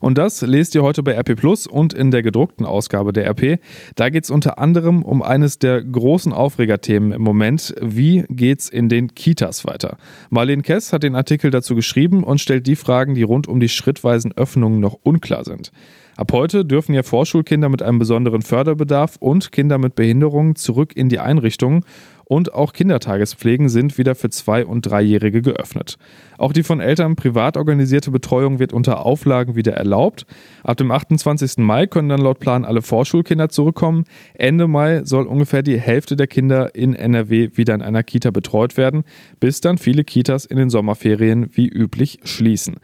Und 0.00 0.18
das 0.18 0.42
lest 0.42 0.74
ihr 0.74 0.82
heute 0.82 1.02
bei 1.02 1.12
RP 1.12 1.36
Plus 1.36 1.66
und 1.66 1.92
in 1.92 2.10
der 2.10 2.22
gedruckten 2.22 2.66
Ausgabe 2.66 3.12
der 3.12 3.26
RP. 3.30 3.60
Da 3.94 4.08
geht 4.08 4.24
es 4.24 4.30
unter 4.30 4.58
anderem 4.58 5.02
um 5.02 5.22
eines 5.22 5.58
der 5.58 5.82
großen 5.82 6.32
Aufregerthemen 6.32 7.12
im 7.12 7.22
Moment. 7.22 7.74
Wie 7.80 8.24
geht's 8.28 8.68
in 8.68 8.88
den 8.88 9.14
Kitas 9.14 9.66
weiter? 9.66 9.96
Marlene 10.30 10.62
Kess 10.62 10.92
hat 10.92 11.02
den 11.02 11.14
Artikel 11.14 11.50
dazu 11.50 11.74
geschrieben 11.74 12.24
und 12.24 12.40
stellt 12.40 12.66
die 12.66 12.76
Fragen, 12.76 13.14
die 13.14 13.22
rund 13.22 13.48
um 13.48 13.60
die 13.60 13.68
schrittweisen 13.68 14.32
Öffnungen 14.36 14.80
noch 14.80 14.98
unklar 15.02 15.44
sind. 15.44 15.72
Ab 16.16 16.32
heute 16.32 16.66
dürfen 16.66 16.94
ja 16.94 17.02
Vorschulkinder 17.02 17.70
mit 17.70 17.82
einem 17.82 17.98
besonderen 17.98 18.42
Förderbedarf 18.42 19.16
und 19.20 19.52
Kinder 19.52 19.78
mit 19.78 19.94
Behinderungen 19.94 20.54
zurück 20.54 20.94
in 20.94 21.08
die 21.08 21.18
Einrichtungen 21.18 21.84
und 22.30 22.54
auch 22.54 22.72
Kindertagespflegen 22.72 23.68
sind 23.68 23.98
wieder 23.98 24.14
für 24.14 24.30
Zwei- 24.30 24.64
und 24.64 24.82
Dreijährige 24.82 25.42
geöffnet. 25.42 25.96
Auch 26.38 26.52
die 26.52 26.62
von 26.62 26.78
Eltern 26.78 27.16
privat 27.16 27.56
organisierte 27.56 28.12
Betreuung 28.12 28.60
wird 28.60 28.72
unter 28.72 29.04
Auflagen 29.04 29.56
wieder 29.56 29.72
erlaubt. 29.72 30.26
Ab 30.62 30.76
dem 30.76 30.92
28. 30.92 31.58
Mai 31.58 31.88
können 31.88 32.08
dann 32.08 32.20
laut 32.20 32.38
Plan 32.38 32.64
alle 32.64 32.82
Vorschulkinder 32.82 33.48
zurückkommen. 33.48 34.04
Ende 34.34 34.68
Mai 34.68 35.02
soll 35.04 35.26
ungefähr 35.26 35.64
die 35.64 35.78
Hälfte 35.78 36.14
der 36.14 36.28
Kinder 36.28 36.72
in 36.76 36.94
NRW 36.94 37.50
wieder 37.54 37.74
in 37.74 37.82
einer 37.82 38.04
Kita 38.04 38.30
betreut 38.30 38.76
werden, 38.76 39.02
bis 39.40 39.60
dann 39.60 39.76
viele 39.76 40.04
Kitas 40.04 40.44
in 40.44 40.56
den 40.56 40.70
Sommerferien 40.70 41.50
wie 41.54 41.66
üblich 41.66 42.20
schließen. 42.22 42.76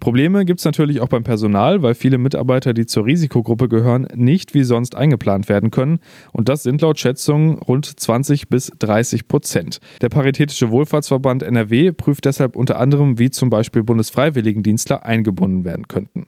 Probleme 0.00 0.46
gibt 0.46 0.60
es 0.60 0.64
natürlich 0.64 1.02
auch 1.02 1.08
beim 1.08 1.24
Personal, 1.24 1.82
weil 1.82 1.94
viele 1.94 2.16
Mitarbeiter, 2.16 2.72
die 2.72 2.86
zur 2.86 3.04
Risikogruppe 3.04 3.68
gehören, 3.68 4.08
nicht 4.14 4.54
wie 4.54 4.64
sonst 4.64 4.94
eingeplant 4.94 5.50
werden 5.50 5.70
können. 5.70 6.00
Und 6.32 6.48
das 6.48 6.62
sind 6.62 6.80
laut 6.80 6.98
Schätzungen 6.98 7.58
rund 7.58 7.84
20 7.84 8.48
bis 8.48 8.72
30 8.78 8.93
30 8.94 9.26
Prozent. 9.26 9.80
Der 10.02 10.08
Paritätische 10.08 10.70
Wohlfahrtsverband 10.70 11.42
NRW 11.42 11.90
prüft 11.90 12.26
deshalb 12.26 12.54
unter 12.54 12.78
anderem, 12.78 13.18
wie 13.18 13.30
zum 13.30 13.50
Beispiel 13.50 13.82
Bundesfreiwilligendienstler 13.82 15.04
eingebunden 15.04 15.64
werden 15.64 15.88
könnten. 15.88 16.26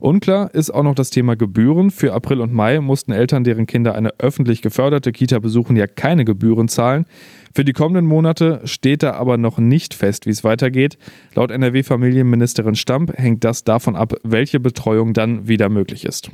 Unklar 0.00 0.52
ist 0.52 0.70
auch 0.70 0.82
noch 0.82 0.96
das 0.96 1.10
Thema 1.10 1.36
Gebühren. 1.36 1.92
Für 1.92 2.12
April 2.12 2.40
und 2.40 2.52
Mai 2.52 2.80
mussten 2.80 3.12
Eltern, 3.12 3.44
deren 3.44 3.66
Kinder 3.66 3.94
eine 3.94 4.10
öffentlich 4.18 4.62
geförderte 4.62 5.12
Kita 5.12 5.38
besuchen, 5.38 5.76
ja 5.76 5.86
keine 5.86 6.24
Gebühren 6.24 6.66
zahlen. 6.66 7.06
Für 7.54 7.64
die 7.64 7.72
kommenden 7.72 8.06
Monate 8.06 8.60
steht 8.64 9.04
da 9.04 9.12
aber 9.12 9.36
noch 9.36 9.58
nicht 9.58 9.94
fest, 9.94 10.26
wie 10.26 10.30
es 10.30 10.42
weitergeht. 10.42 10.98
Laut 11.36 11.52
NRW-Familienministerin 11.52 12.74
Stamp 12.74 13.16
hängt 13.16 13.44
das 13.44 13.62
davon 13.62 13.94
ab, 13.94 14.14
welche 14.24 14.58
Betreuung 14.58 15.12
dann 15.12 15.46
wieder 15.46 15.68
möglich 15.68 16.04
ist. 16.04 16.32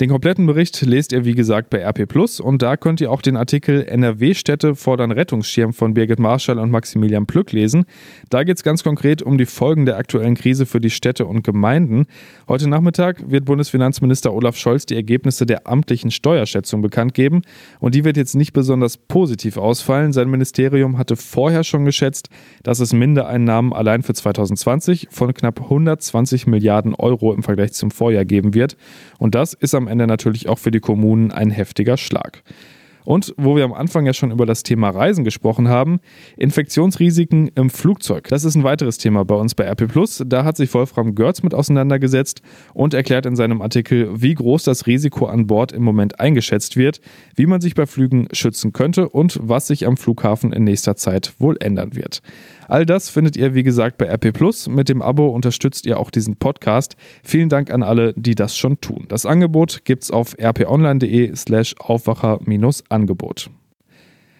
Den 0.00 0.08
kompletten 0.08 0.46
Bericht 0.46 0.80
lest 0.82 1.12
ihr 1.12 1.24
wie 1.24 1.34
gesagt 1.34 1.70
bei 1.70 1.82
RP 1.82 2.06
Plus 2.06 2.40
und 2.40 2.62
da 2.62 2.76
könnt 2.76 3.00
ihr 3.00 3.10
auch 3.10 3.22
den 3.22 3.36
Artikel 3.36 3.84
NRW-Städte 3.84 4.74
fordern 4.74 5.12
Rettungsschirm 5.12 5.72
von 5.72 5.94
Birgit 5.94 6.18
Marschall 6.18 6.58
und 6.58 6.70
Maximilian 6.70 7.26
Plück 7.26 7.52
lesen. 7.52 7.84
Da 8.30 8.44
geht 8.44 8.56
es 8.56 8.62
ganz 8.62 8.82
konkret 8.82 9.22
um 9.22 9.38
die 9.38 9.46
Folgen 9.46 9.86
der 9.86 9.96
aktuellen 9.96 10.34
Krise 10.34 10.66
für 10.66 10.80
die 10.80 10.90
Städte 10.90 11.26
und 11.26 11.42
Gemeinden. 11.42 12.06
Heute 12.48 12.68
Nachmittag 12.68 13.30
wird 13.30 13.44
Bundesfinanzminister 13.44 14.32
Olaf 14.32 14.56
Scholz 14.56 14.86
die 14.86 14.96
Ergebnisse 14.96 15.46
der 15.46 15.66
amtlichen 15.66 16.10
Steuerschätzung 16.10 16.82
bekannt 16.82 17.14
geben 17.14 17.42
und 17.80 17.94
die 17.94 18.04
wird 18.04 18.16
jetzt 18.16 18.34
nicht 18.34 18.52
besonders 18.52 18.96
positiv 18.96 19.56
ausfallen. 19.56 20.12
Sein 20.12 20.30
Ministerium 20.30 20.98
hatte 20.98 21.16
vorher 21.16 21.64
schon 21.64 21.84
geschätzt, 21.84 22.28
dass 22.62 22.80
es 22.80 22.92
Mindereinnahmen 22.92 23.72
allein 23.72 24.02
für 24.02 24.14
2020 24.14 25.08
von 25.10 25.32
knapp 25.34 25.60
120 25.60 26.46
Milliarden 26.46 26.94
Euro 26.94 27.32
im 27.32 27.42
Vergleich 27.42 27.72
zum 27.72 27.90
Vorjahr 27.90 28.24
geben 28.24 28.54
wird 28.54 28.76
und 29.18 29.34
das 29.34 29.55
ist 29.60 29.74
am 29.74 29.88
Ende 29.88 30.06
natürlich 30.06 30.48
auch 30.48 30.58
für 30.58 30.70
die 30.70 30.80
Kommunen 30.80 31.30
ein 31.32 31.50
heftiger 31.50 31.96
Schlag. 31.96 32.42
Und 33.06 33.32
wo 33.38 33.56
wir 33.56 33.64
am 33.64 33.72
Anfang 33.72 34.04
ja 34.04 34.12
schon 34.12 34.32
über 34.32 34.44
das 34.44 34.64
Thema 34.64 34.90
Reisen 34.90 35.24
gesprochen 35.24 35.68
haben, 35.68 36.00
Infektionsrisiken 36.36 37.52
im 37.54 37.70
Flugzeug. 37.70 38.28
Das 38.28 38.44
ist 38.44 38.56
ein 38.56 38.64
weiteres 38.64 38.98
Thema 38.98 39.24
bei 39.24 39.36
uns 39.36 39.54
bei 39.54 39.64
RP 39.64 39.88
Plus. 39.88 40.22
Da 40.26 40.44
hat 40.44 40.56
sich 40.56 40.74
Wolfram 40.74 41.14
Görz 41.14 41.42
mit 41.42 41.54
auseinandergesetzt 41.54 42.42
und 42.74 42.94
erklärt 42.94 43.24
in 43.24 43.36
seinem 43.36 43.62
Artikel, 43.62 44.10
wie 44.20 44.34
groß 44.34 44.64
das 44.64 44.86
Risiko 44.86 45.26
an 45.26 45.46
Bord 45.46 45.70
im 45.70 45.84
Moment 45.84 46.18
eingeschätzt 46.18 46.76
wird, 46.76 47.00
wie 47.36 47.46
man 47.46 47.60
sich 47.60 47.76
bei 47.76 47.86
Flügen 47.86 48.26
schützen 48.32 48.72
könnte 48.72 49.08
und 49.08 49.38
was 49.40 49.68
sich 49.68 49.86
am 49.86 49.96
Flughafen 49.96 50.52
in 50.52 50.64
nächster 50.64 50.96
Zeit 50.96 51.34
wohl 51.38 51.56
ändern 51.60 51.94
wird. 51.94 52.22
All 52.68 52.84
das 52.84 53.08
findet 53.08 53.36
ihr, 53.36 53.54
wie 53.54 53.62
gesagt, 53.62 53.98
bei 53.98 54.06
RP 54.06 54.32
Plus. 54.32 54.68
Mit 54.68 54.88
dem 54.88 55.00
Abo 55.00 55.28
unterstützt 55.28 55.86
ihr 55.86 56.00
auch 56.00 56.10
diesen 56.10 56.36
Podcast. 56.36 56.96
Vielen 57.22 57.48
Dank 57.48 57.70
an 57.70 57.82
alle, 57.82 58.12
die 58.14 58.34
das 58.34 58.56
schon 58.56 58.80
tun. 58.80 59.04
Das 59.08 59.24
Angebot 59.24 59.84
gibt's 59.84 60.10
auf 60.10 60.36
rponline.de 60.40 61.34
slash 61.36 61.76
Aufwacher-Angebot. 62.96 63.50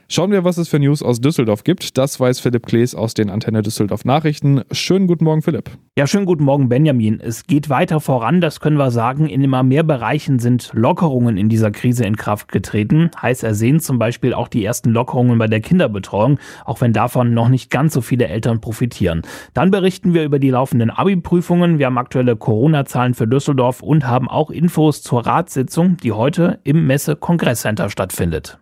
Schauen 0.08 0.30
wir, 0.30 0.44
was 0.44 0.56
es 0.56 0.68
für 0.68 0.78
News 0.78 1.02
aus 1.02 1.20
Düsseldorf 1.20 1.64
gibt. 1.64 1.98
Das 1.98 2.20
weiß 2.20 2.38
Philipp 2.38 2.64
Klees 2.64 2.94
aus 2.94 3.14
den 3.14 3.28
Antenne 3.28 3.62
Düsseldorf 3.62 4.04
Nachrichten. 4.04 4.62
Schönen 4.70 5.08
guten 5.08 5.24
Morgen, 5.24 5.42
Philipp. 5.42 5.70
Ja, 5.98 6.06
schönen 6.06 6.26
guten 6.26 6.44
Morgen, 6.44 6.68
Benjamin. 6.68 7.18
Es 7.18 7.48
geht 7.48 7.70
weiter 7.70 7.98
voran, 7.98 8.40
das 8.40 8.60
können 8.60 8.76
wir 8.76 8.92
sagen. 8.92 9.28
In 9.28 9.42
immer 9.42 9.64
mehr 9.64 9.82
Bereichen 9.82 10.38
sind 10.38 10.70
Lockerungen 10.74 11.36
in 11.36 11.48
dieser 11.48 11.72
Krise 11.72 12.04
in 12.04 12.16
Kraft 12.16 12.52
getreten. 12.52 13.10
Heiß 13.20 13.42
ersehen 13.42 13.80
zum 13.80 13.98
Beispiel 13.98 14.32
auch 14.32 14.46
die 14.46 14.64
ersten 14.64 14.90
Lockerungen 14.90 15.38
bei 15.38 15.48
der 15.48 15.60
Kinderbetreuung, 15.60 16.38
auch 16.64 16.80
wenn 16.80 16.92
davon 16.92 17.34
noch 17.34 17.48
nicht 17.48 17.72
ganz 17.72 17.92
so 17.92 18.00
viele 18.00 18.28
Eltern 18.28 18.60
profitieren. 18.60 19.22
Dann 19.54 19.72
berichten 19.72 20.14
wir 20.14 20.22
über 20.22 20.38
die 20.38 20.50
laufenden 20.50 20.90
Abi-Prüfungen. 20.90 21.80
Wir 21.80 21.86
haben 21.86 21.98
aktuelle 21.98 22.36
Corona-Zahlen 22.36 23.14
für 23.14 23.26
Düsseldorf 23.26 23.82
und 23.82 24.06
haben 24.06 24.28
auch 24.28 24.50
Infos 24.50 25.02
zur 25.02 25.26
Ratssitzung, 25.26 25.96
die 25.96 26.12
heute 26.12 26.60
im 26.62 26.86
Messe-Kongresscenter 26.86 27.90
stattfindet. 27.90 28.60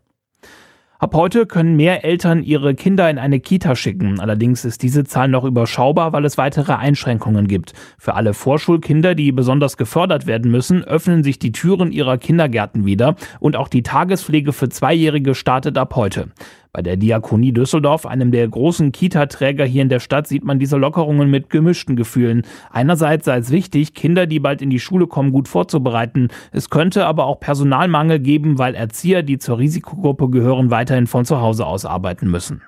Ab 1.01 1.13
heute 1.15 1.47
können 1.47 1.75
mehr 1.75 2.05
Eltern 2.05 2.45
ihre 2.45 2.77
Kinder 2.77 3.11
in 3.11 3.19
eine 3.19 3.41
Kita 3.41 3.75
schicken. 3.75 4.21
Allerdings 4.21 4.65
ist 4.65 4.81
diese 4.83 5.03
Zahl 5.03 5.27
noch 5.27 5.43
überschaubar, 5.43 6.13
weil 6.13 6.25
es 6.25 6.39
weitere 6.39 6.75
Einschränkungen 6.75 7.49
gibt. 7.49 7.73
Für 7.99 8.15
alle 8.15 8.33
Vorschulkinder, 8.33 9.17
die 9.17 9.33
besonders 9.33 9.77
gefördert 9.77 10.27
werden 10.29 10.53
müssen, 10.53 10.85
öffnen 10.85 11.25
sich 11.25 11.41
die 11.41 11.51
Türen 11.51 11.91
ihrer 11.91 12.17
Kindergärten 12.17 12.87
wieder 12.87 13.17
und 13.41 13.57
auch 13.57 13.67
die 13.67 13.83
Tagespflege 13.83 14.53
für 14.53 14.69
Zweijährige 14.69 15.35
startet 15.35 15.79
ab 15.79 15.97
heute. 15.97 16.29
Bei 16.75 16.83
der 16.83 16.97
Diakonie 16.97 17.53
Düsseldorf, 17.53 18.05
einem 18.05 18.33
der 18.33 18.49
großen 18.49 18.91
Kita-Träger 18.91 19.65
hier 19.65 19.83
in 19.83 19.89
der 19.89 20.01
Stadt, 20.01 20.27
sieht 20.27 20.43
man 20.43 20.59
diese 20.59 20.77
Lockerungen 20.77 21.31
mit 21.31 21.49
gemischten 21.49 21.95
Gefühlen. 21.95 22.43
Einerseits 22.73 23.27
sei 23.27 23.39
es 23.39 23.53
wichtig, 23.53 23.95
Kinder, 23.95 24.27
die 24.27 24.41
bald 24.41 24.61
in 24.61 24.71
die 24.71 24.81
Schule 24.81 25.07
kommen, 25.07 25.31
gut 25.31 25.47
vorzubereiten. 25.47 26.31
Es 26.51 26.71
könnte 26.71 27.07
aber 27.07 27.27
auch 27.27 27.39
Personalmangel 27.39 28.19
geben, 28.19 28.59
weil 28.59 28.75
Erzieher, 28.75 29.23
die 29.23 29.39
zur 29.39 29.59
Risikogruppe 29.59 30.29
gehören, 30.31 30.73
weiterhin 30.73 31.07
von 31.07 31.25
zu 31.25 31.41
Hause 31.41 31.65
aus 31.65 31.85
arbeiten 31.85 32.29
müssen. 32.29 32.63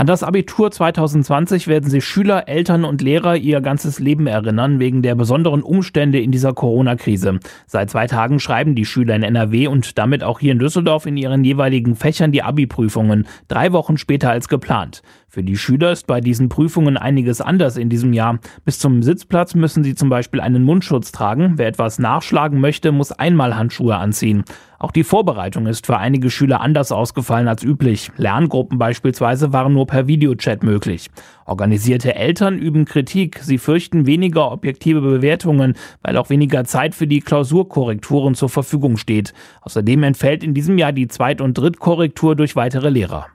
An 0.00 0.06
das 0.06 0.22
Abitur 0.22 0.70
2020 0.70 1.66
werden 1.66 1.90
sich 1.90 2.04
Schüler, 2.04 2.46
Eltern 2.46 2.84
und 2.84 3.02
Lehrer 3.02 3.34
ihr 3.34 3.60
ganzes 3.60 3.98
Leben 3.98 4.28
erinnern, 4.28 4.78
wegen 4.78 5.02
der 5.02 5.16
besonderen 5.16 5.60
Umstände 5.60 6.20
in 6.20 6.30
dieser 6.30 6.52
Corona-Krise. 6.52 7.40
Seit 7.66 7.90
zwei 7.90 8.06
Tagen 8.06 8.38
schreiben 8.38 8.76
die 8.76 8.84
Schüler 8.84 9.16
in 9.16 9.24
NRW 9.24 9.66
und 9.66 9.98
damit 9.98 10.22
auch 10.22 10.38
hier 10.38 10.52
in 10.52 10.60
Düsseldorf 10.60 11.06
in 11.06 11.16
ihren 11.16 11.42
jeweiligen 11.42 11.96
Fächern 11.96 12.30
die 12.30 12.44
Abi-Prüfungen, 12.44 13.26
drei 13.48 13.72
Wochen 13.72 13.96
später 13.96 14.30
als 14.30 14.46
geplant. 14.46 15.02
Für 15.26 15.42
die 15.42 15.56
Schüler 15.56 15.90
ist 15.90 16.06
bei 16.06 16.20
diesen 16.20 16.48
Prüfungen 16.48 16.96
einiges 16.96 17.40
anders 17.40 17.76
in 17.76 17.88
diesem 17.88 18.12
Jahr. 18.12 18.38
Bis 18.64 18.78
zum 18.78 19.02
Sitzplatz 19.02 19.56
müssen 19.56 19.82
sie 19.82 19.96
zum 19.96 20.10
Beispiel 20.10 20.40
einen 20.40 20.62
Mundschutz 20.62 21.10
tragen. 21.10 21.54
Wer 21.56 21.66
etwas 21.66 21.98
nachschlagen 21.98 22.60
möchte, 22.60 22.92
muss 22.92 23.10
einmal 23.10 23.56
Handschuhe 23.56 23.96
anziehen. 23.96 24.44
Auch 24.80 24.92
die 24.92 25.02
Vorbereitung 25.02 25.66
ist 25.66 25.86
für 25.86 25.98
einige 25.98 26.30
Schüler 26.30 26.60
anders 26.60 26.92
ausgefallen 26.92 27.48
als 27.48 27.64
üblich. 27.64 28.12
Lerngruppen 28.16 28.78
beispielsweise 28.78 29.52
waren 29.52 29.72
nur 29.72 29.88
per 29.88 30.06
Videochat 30.06 30.62
möglich. 30.62 31.10
Organisierte 31.46 32.14
Eltern 32.14 32.58
üben 32.58 32.84
Kritik. 32.84 33.40
Sie 33.42 33.58
fürchten 33.58 34.06
weniger 34.06 34.52
objektive 34.52 35.00
Bewertungen, 35.00 35.74
weil 36.02 36.16
auch 36.16 36.30
weniger 36.30 36.64
Zeit 36.64 36.94
für 36.94 37.08
die 37.08 37.20
Klausurkorrekturen 37.20 38.36
zur 38.36 38.50
Verfügung 38.50 38.98
steht. 38.98 39.34
Außerdem 39.62 40.04
entfällt 40.04 40.44
in 40.44 40.54
diesem 40.54 40.78
Jahr 40.78 40.92
die 40.92 41.08
Zweit- 41.08 41.40
und 41.40 41.58
Drittkorrektur 41.58 42.36
durch 42.36 42.54
weitere 42.54 42.90
Lehrer. 42.90 43.26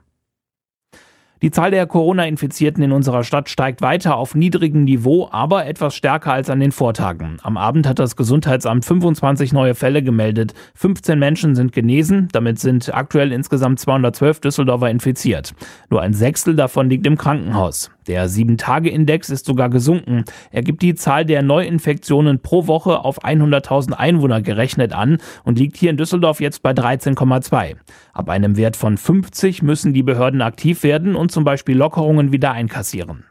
Die 1.44 1.50
Zahl 1.50 1.70
der 1.70 1.86
Corona-Infizierten 1.86 2.82
in 2.82 2.90
unserer 2.90 3.22
Stadt 3.22 3.50
steigt 3.50 3.82
weiter 3.82 4.16
auf 4.16 4.34
niedrigem 4.34 4.84
Niveau, 4.84 5.28
aber 5.30 5.66
etwas 5.66 5.94
stärker 5.94 6.32
als 6.32 6.48
an 6.48 6.58
den 6.58 6.72
Vortagen. 6.72 7.36
Am 7.42 7.58
Abend 7.58 7.86
hat 7.86 7.98
das 7.98 8.16
Gesundheitsamt 8.16 8.86
25 8.86 9.52
neue 9.52 9.74
Fälle 9.74 10.02
gemeldet. 10.02 10.54
15 10.74 11.18
Menschen 11.18 11.54
sind 11.54 11.72
genesen. 11.72 12.28
Damit 12.32 12.60
sind 12.60 12.94
aktuell 12.94 13.30
insgesamt 13.30 13.78
212 13.78 14.40
Düsseldorfer 14.40 14.88
infiziert. 14.88 15.52
Nur 15.90 16.00
ein 16.00 16.14
Sechstel 16.14 16.56
davon 16.56 16.88
liegt 16.88 17.06
im 17.06 17.18
Krankenhaus. 17.18 17.90
Der 18.06 18.28
7-Tage-Index 18.28 19.28
ist 19.28 19.44
sogar 19.44 19.68
gesunken. 19.68 20.24
Er 20.50 20.62
gibt 20.62 20.80
die 20.82 20.94
Zahl 20.94 21.24
der 21.26 21.42
Neuinfektionen 21.42 22.40
pro 22.40 22.66
Woche 22.66 23.00
auf 23.00 23.22
100.000 23.22 23.92
Einwohner 23.92 24.40
gerechnet 24.42 24.94
an 24.94 25.18
und 25.42 25.58
liegt 25.58 25.76
hier 25.76 25.90
in 25.90 25.98
Düsseldorf 25.98 26.40
jetzt 26.40 26.62
bei 26.62 26.72
13,2. 26.72 27.76
Ab 28.14 28.28
einem 28.30 28.56
Wert 28.56 28.76
von 28.76 28.96
50 28.96 29.62
müssen 29.62 29.92
die 29.92 30.04
Behörden 30.04 30.40
aktiv 30.40 30.84
werden 30.84 31.16
und 31.16 31.32
zum 31.32 31.42
Beispiel 31.42 31.76
Lockerungen 31.76 32.30
wieder 32.30 32.52
einkassieren. 32.52 33.24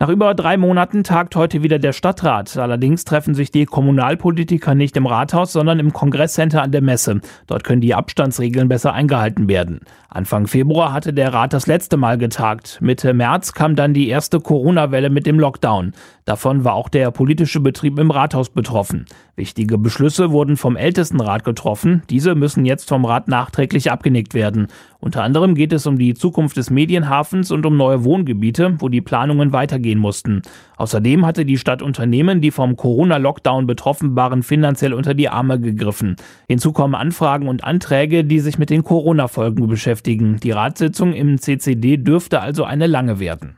Nach 0.00 0.08
über 0.08 0.32
drei 0.34 0.56
Monaten 0.56 1.02
tagt 1.02 1.34
heute 1.34 1.64
wieder 1.64 1.80
der 1.80 1.92
Stadtrat. 1.92 2.56
Allerdings 2.56 3.04
treffen 3.04 3.34
sich 3.34 3.50
die 3.50 3.64
Kommunalpolitiker 3.64 4.76
nicht 4.76 4.96
im 4.96 5.06
Rathaus, 5.06 5.52
sondern 5.52 5.80
im 5.80 5.92
Kongresscenter 5.92 6.62
an 6.62 6.70
der 6.70 6.82
Messe. 6.82 7.20
Dort 7.48 7.64
können 7.64 7.80
die 7.80 7.96
Abstandsregeln 7.96 8.68
besser 8.68 8.92
eingehalten 8.92 9.48
werden. 9.48 9.80
Anfang 10.08 10.46
Februar 10.46 10.92
hatte 10.92 11.12
der 11.12 11.34
Rat 11.34 11.52
das 11.52 11.66
letzte 11.66 11.96
Mal 11.96 12.16
getagt. 12.16 12.78
Mitte 12.80 13.12
März 13.12 13.54
kam 13.54 13.74
dann 13.74 13.92
die 13.92 14.08
erste 14.08 14.38
Corona-Welle 14.38 15.10
mit 15.10 15.26
dem 15.26 15.40
Lockdown. 15.40 15.92
Davon 16.24 16.62
war 16.62 16.74
auch 16.74 16.88
der 16.88 17.10
politische 17.10 17.58
Betrieb 17.58 17.98
im 17.98 18.12
Rathaus 18.12 18.50
betroffen. 18.50 19.06
Wichtige 19.34 19.78
Beschlüsse 19.78 20.30
wurden 20.30 20.56
vom 20.56 20.76
Ältestenrat 20.76 21.44
getroffen. 21.44 22.02
Diese 22.10 22.34
müssen 22.34 22.64
jetzt 22.64 22.88
vom 22.88 23.04
Rat 23.04 23.28
nachträglich 23.28 23.90
abgenickt 23.90 24.34
werden. 24.34 24.68
Unter 25.00 25.22
anderem 25.22 25.54
geht 25.54 25.72
es 25.72 25.86
um 25.86 25.96
die 25.96 26.14
Zukunft 26.14 26.56
des 26.56 26.70
Medienhafens 26.70 27.50
und 27.50 27.64
um 27.64 27.76
neue 27.76 28.04
Wohngebiete, 28.04 28.76
wo 28.78 28.88
die 28.88 29.00
Planungen 29.00 29.52
weitergehen 29.52 29.87
mussten. 29.96 30.42
Außerdem 30.76 31.24
hatte 31.24 31.46
die 31.46 31.56
Stadt 31.56 31.80
Unternehmen, 31.80 32.42
die 32.42 32.50
vom 32.50 32.76
Corona-Lockdown 32.76 33.66
betroffen 33.66 34.14
waren, 34.14 34.42
finanziell 34.42 34.92
unter 34.92 35.14
die 35.14 35.30
Arme 35.30 35.58
gegriffen. 35.58 36.16
Hinzu 36.46 36.72
kommen 36.72 36.94
Anfragen 36.94 37.48
und 37.48 37.64
Anträge, 37.64 38.24
die 38.24 38.40
sich 38.40 38.58
mit 38.58 38.68
den 38.68 38.84
Corona-Folgen 38.84 39.66
beschäftigen. 39.66 40.38
Die 40.40 40.50
Ratssitzung 40.50 41.14
im 41.14 41.38
CCD 41.38 41.96
dürfte 41.96 42.40
also 42.40 42.64
eine 42.64 42.86
lange 42.86 43.20
werden. 43.20 43.56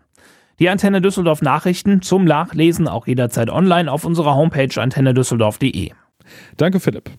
Die 0.60 0.68
Antenne 0.68 1.00
Düsseldorf 1.00 1.40
Nachrichten 1.40 2.02
zum 2.02 2.24
Nachlesen 2.24 2.86
auch 2.86 3.06
jederzeit 3.06 3.48
online 3.48 3.90
auf 3.90 4.04
unserer 4.04 4.34
Homepage 4.34 4.80
antennedüsseldorf.de. 4.80 5.90
Danke, 6.56 6.80
Philipp. 6.80 7.10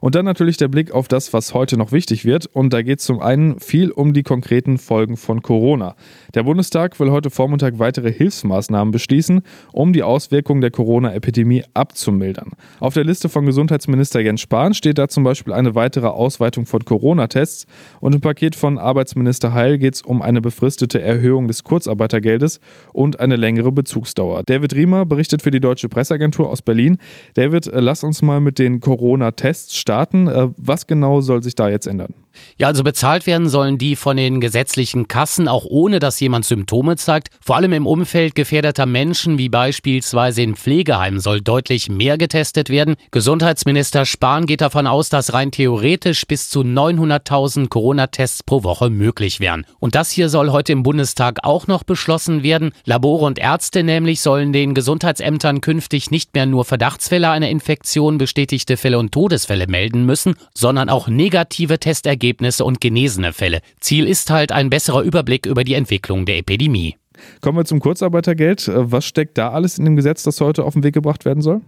Und 0.00 0.14
dann 0.14 0.24
natürlich 0.24 0.56
der 0.56 0.68
Blick 0.68 0.92
auf 0.92 1.08
das, 1.08 1.34
was 1.34 1.52
heute 1.52 1.76
noch 1.76 1.92
wichtig 1.92 2.24
wird. 2.24 2.46
Und 2.46 2.72
da 2.72 2.80
geht 2.80 3.00
es 3.00 3.04
zum 3.04 3.20
einen 3.20 3.60
viel 3.60 3.90
um 3.90 4.14
die 4.14 4.22
konkreten 4.22 4.78
Folgen 4.78 5.18
von 5.18 5.42
Corona. 5.42 5.94
Der 6.34 6.44
Bundestag 6.44 6.98
will 7.00 7.10
heute 7.10 7.28
Vormittag 7.28 7.78
weitere 7.78 8.10
Hilfsmaßnahmen 8.10 8.92
beschließen, 8.92 9.42
um 9.72 9.92
die 9.92 10.02
Auswirkungen 10.02 10.62
der 10.62 10.70
Corona-Epidemie 10.70 11.64
abzumildern. 11.74 12.52
Auf 12.80 12.94
der 12.94 13.04
Liste 13.04 13.28
von 13.28 13.44
Gesundheitsminister 13.44 14.20
Jens 14.20 14.40
Spahn 14.40 14.72
steht 14.72 14.96
da 14.96 15.08
zum 15.08 15.22
Beispiel 15.22 15.52
eine 15.52 15.74
weitere 15.74 16.06
Ausweitung 16.06 16.64
von 16.64 16.86
Corona-Tests. 16.86 17.66
Und 18.00 18.14
im 18.14 18.22
Paket 18.22 18.56
von 18.56 18.78
Arbeitsminister 18.78 19.52
Heil 19.52 19.76
geht 19.76 19.96
es 19.96 20.02
um 20.02 20.22
eine 20.22 20.40
befristete 20.40 21.02
Erhöhung 21.02 21.46
des 21.46 21.62
Kurzarbeitergeldes 21.64 22.60
und 22.94 23.20
eine 23.20 23.36
längere 23.36 23.70
Bezugsdauer. 23.70 24.44
David 24.46 24.74
Riemer 24.74 25.04
berichtet 25.04 25.42
für 25.42 25.50
die 25.50 25.60
Deutsche 25.60 25.90
Presseagentur 25.90 26.48
aus 26.48 26.62
Berlin. 26.62 26.96
David, 27.34 27.66
äh, 27.66 27.80
lass 27.80 28.02
uns 28.02 28.22
mal 28.22 28.40
mit 28.40 28.58
den 28.58 28.80
Corona-Tests 28.80 29.57
Starten. 29.66 30.28
Äh, 30.28 30.48
was 30.56 30.86
genau 30.86 31.20
soll 31.20 31.42
sich 31.42 31.54
da 31.54 31.68
jetzt 31.68 31.86
ändern? 31.86 32.14
Ja, 32.56 32.66
also 32.66 32.82
bezahlt 32.82 33.26
werden 33.26 33.48
sollen 33.48 33.78
die 33.78 33.94
von 33.94 34.16
den 34.16 34.40
gesetzlichen 34.40 35.06
Kassen, 35.06 35.46
auch 35.46 35.64
ohne 35.64 35.98
dass 35.98 36.18
jemand 36.18 36.44
Symptome 36.44 36.96
zeigt. 36.96 37.28
Vor 37.40 37.56
allem 37.56 37.72
im 37.72 37.86
Umfeld 37.86 38.34
gefährdeter 38.34 38.86
Menschen, 38.86 39.38
wie 39.38 39.48
beispielsweise 39.48 40.42
in 40.42 40.56
Pflegeheimen, 40.56 41.20
soll 41.20 41.40
deutlich 41.40 41.88
mehr 41.88 42.18
getestet 42.18 42.68
werden. 42.68 42.96
Gesundheitsminister 43.10 44.04
Spahn 44.04 44.46
geht 44.46 44.60
davon 44.60 44.86
aus, 44.86 45.08
dass 45.08 45.32
rein 45.34 45.50
theoretisch 45.50 46.26
bis 46.26 46.48
zu 46.48 46.60
900.000 46.60 47.68
Corona-Tests 47.68 48.42
pro 48.42 48.64
Woche 48.64 48.90
möglich 48.90 49.40
wären. 49.40 49.64
Und 49.78 49.94
das 49.94 50.10
hier 50.10 50.28
soll 50.28 50.50
heute 50.50 50.72
im 50.72 50.82
Bundestag 50.82 51.44
auch 51.44 51.66
noch 51.66 51.84
beschlossen 51.84 52.42
werden. 52.42 52.72
Labore 52.84 53.26
und 53.26 53.38
Ärzte 53.38 53.82
nämlich 53.82 54.20
sollen 54.20 54.52
den 54.52 54.74
Gesundheitsämtern 54.74 55.60
künftig 55.60 56.10
nicht 56.10 56.34
mehr 56.34 56.46
nur 56.46 56.64
Verdachtsfälle 56.64 57.30
einer 57.30 57.48
Infektion, 57.48 58.18
bestätigte 58.18 58.76
Fälle 58.76 58.98
und 58.98 59.12
Todesfälle 59.12 59.66
melden 59.66 60.06
müssen, 60.06 60.34
sondern 60.54 60.88
auch 60.88 61.08
negative 61.08 61.78
Testergebnisse 61.78 62.27
Ergebnisse 62.28 62.62
und 62.62 62.82
genesene 62.82 63.32
Fälle. 63.32 63.62
Ziel 63.80 64.06
ist 64.06 64.28
halt 64.28 64.52
ein 64.52 64.68
besserer 64.68 65.02
Überblick 65.02 65.46
über 65.46 65.64
die 65.64 65.72
Entwicklung 65.72 66.26
der 66.26 66.36
Epidemie. 66.36 66.96
Kommen 67.40 67.56
wir 67.56 67.64
zum 67.64 67.80
Kurzarbeitergeld. 67.80 68.70
Was 68.72 69.06
steckt 69.06 69.38
da 69.38 69.50
alles 69.50 69.78
in 69.78 69.86
dem 69.86 69.96
Gesetz, 69.96 70.24
das 70.24 70.40
heute 70.42 70.64
auf 70.64 70.74
den 70.74 70.84
Weg 70.84 70.92
gebracht 70.92 71.24
werden 71.24 71.42
soll? 71.42 71.62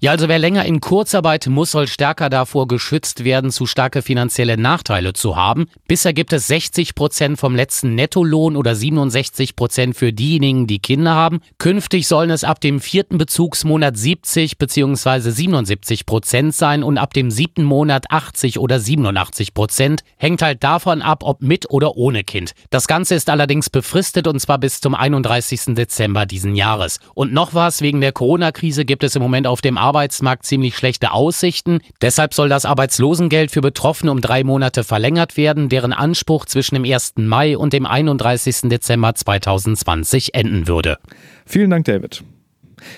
Ja, 0.00 0.12
also 0.12 0.28
wer 0.28 0.38
länger 0.38 0.64
in 0.64 0.80
Kurzarbeit 0.80 1.46
muss, 1.46 1.72
soll 1.72 1.86
stärker 1.86 2.30
davor 2.30 2.68
geschützt 2.68 3.24
werden, 3.24 3.50
zu 3.50 3.66
starke 3.66 4.02
finanzielle 4.02 4.56
Nachteile 4.56 5.12
zu 5.12 5.36
haben. 5.36 5.66
Bisher 5.86 6.12
gibt 6.12 6.32
es 6.32 6.46
60 6.46 6.94
Prozent 6.94 7.38
vom 7.38 7.54
letzten 7.54 7.94
Nettolohn 7.94 8.56
oder 8.56 8.74
67 8.74 9.56
Prozent 9.56 9.96
für 9.96 10.12
diejenigen, 10.12 10.66
die 10.66 10.78
Kinder 10.78 11.14
haben. 11.14 11.40
Künftig 11.58 12.06
sollen 12.06 12.30
es 12.30 12.44
ab 12.44 12.60
dem 12.60 12.80
vierten 12.80 13.18
Bezugsmonat 13.18 13.96
70 13.96 14.58
bzw. 14.58 15.30
77 15.30 16.06
Prozent 16.06 16.54
sein 16.54 16.82
und 16.82 16.98
ab 16.98 17.14
dem 17.14 17.30
siebten 17.30 17.64
Monat 17.64 18.10
80 18.10 18.58
oder 18.58 18.80
87 18.80 19.54
Prozent. 19.54 20.02
Hängt 20.16 20.42
halt 20.42 20.62
davon 20.62 21.02
ab, 21.02 21.22
ob 21.24 21.42
mit 21.42 21.70
oder 21.70 21.96
ohne 21.96 22.24
Kind. 22.24 22.52
Das 22.70 22.86
Ganze 22.86 23.14
ist 23.14 23.30
allerdings 23.30 23.70
befristet 23.70 24.26
und 24.26 24.40
zwar 24.40 24.58
bis 24.58 24.80
zum 24.80 24.94
31. 24.94 25.74
Dezember 25.74 26.26
diesen 26.26 26.54
Jahres. 26.54 27.00
Und 27.14 27.32
noch 27.32 27.54
was, 27.54 27.80
wegen 27.80 28.00
der 28.00 28.12
Corona-Krise 28.12 28.84
gibt 28.84 29.04
es 29.04 29.16
im 29.16 29.22
Moment 29.22 29.46
auf 29.46 29.60
dem 29.68 29.78
Arbeitsmarkt 29.78 30.46
ziemlich 30.46 30.76
schlechte 30.76 31.12
Aussichten. 31.12 31.80
Deshalb 32.00 32.34
soll 32.34 32.48
das 32.48 32.64
Arbeitslosengeld 32.64 33.50
für 33.50 33.60
Betroffene 33.60 34.10
um 34.10 34.20
drei 34.20 34.42
Monate 34.42 34.82
verlängert 34.82 35.36
werden, 35.36 35.68
deren 35.68 35.92
Anspruch 35.92 36.46
zwischen 36.46 36.74
dem 36.74 36.84
1. 36.84 37.14
Mai 37.16 37.56
und 37.56 37.72
dem 37.72 37.86
31. 37.86 38.62
Dezember 38.70 39.14
2020 39.14 40.34
enden 40.34 40.66
würde. 40.66 40.98
Vielen 41.46 41.70
Dank, 41.70 41.84
David. 41.84 42.24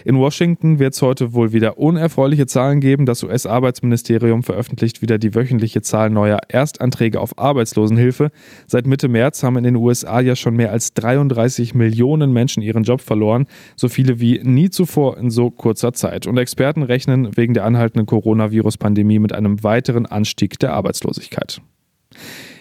In 0.05 0.19
Washington 0.19 0.79
wird 0.79 0.95
es 0.95 1.03
heute 1.03 1.33
wohl 1.33 1.53
wieder 1.53 1.79
unerfreuliche 1.79 2.47
Zahlen 2.47 2.81
geben. 2.81 3.07
Das 3.07 3.23
US-Arbeitsministerium 3.23 4.43
veröffentlicht 4.43 5.03
wieder 5.03 5.19
die 5.19 5.35
wöchentliche 5.35 5.83
Zahl 5.83 6.11
neuer 6.11 6.39
Erstanträge 6.49 7.21
auf 7.21 7.39
Arbeitslosenhilfe. 7.39 8.31
Seit 8.67 8.87
Mitte 8.87 9.09
März 9.09 9.43
haben 9.43 9.57
in 9.57 9.65
den 9.65 9.77
USA 9.77 10.21
ja 10.21 10.37
schon 10.37 10.57
mehr 10.57 10.73
als 10.73 10.95
33 10.95 11.75
Millionen 11.75 12.33
Menschen 12.33 12.63
ihren 12.63 12.83
Job 12.83 13.01
verloren, 13.01 13.47
so 13.77 13.89
viele 13.89 14.21
wie 14.21 14.41
nie 14.43 14.71
zuvor 14.71 15.19
in 15.19 15.31
so 15.31 15.51
kurzer 15.51 15.93
Zeit. 15.93 16.27
Und 16.27 16.39
Experten 16.39 16.83
rechnen 16.83 17.37
wegen 17.37 17.55
der 17.55 17.65
anhaltenden 17.65 18.07
Coronavirus-Pandemie 18.07 19.19
mit 19.19 19.33
einem 19.33 19.63
weiteren 19.63 20.07
Anstieg 20.07 20.59
der 20.59 20.73
Arbeitslosigkeit. 20.73 21.61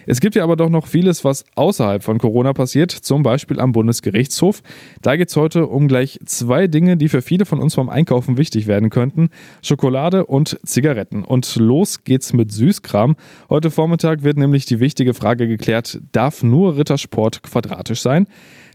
Es 0.06 0.20
gibt 0.20 0.34
ja 0.34 0.44
aber 0.44 0.56
doch 0.56 0.70
noch 0.70 0.86
vieles, 0.86 1.24
was 1.24 1.44
außerhalb 1.54 2.02
von 2.02 2.18
Corona 2.18 2.52
passiert, 2.52 2.90
zum 2.90 3.22
Beispiel 3.22 3.60
am 3.60 3.72
Bundesgerichtshof. 3.72 4.62
Da 5.02 5.16
geht 5.16 5.28
es 5.28 5.36
heute 5.36 5.66
um 5.66 5.88
gleich 5.88 6.18
zwei 6.24 6.66
Dinge, 6.66 6.96
die 6.96 7.08
für 7.08 7.22
viele 7.22 7.44
von 7.44 7.60
uns 7.60 7.76
beim 7.76 7.88
Einkaufen 7.88 8.36
wichtig 8.38 8.66
werden 8.66 8.90
könnten. 8.90 9.30
Schokolade 9.62 10.26
und 10.26 10.58
Zigaretten. 10.64 11.24
Und 11.24 11.56
los 11.56 12.04
geht's 12.04 12.32
mit 12.32 12.52
Süßkram. 12.52 13.16
Heute 13.48 13.70
Vormittag 13.70 14.22
wird 14.22 14.38
nämlich 14.38 14.66
die 14.66 14.80
wichtige 14.80 15.14
Frage 15.14 15.48
geklärt, 15.48 16.00
darf 16.12 16.42
nur 16.42 16.76
Rittersport 16.76 17.42
quadratisch 17.42 18.00
sein? 18.00 18.26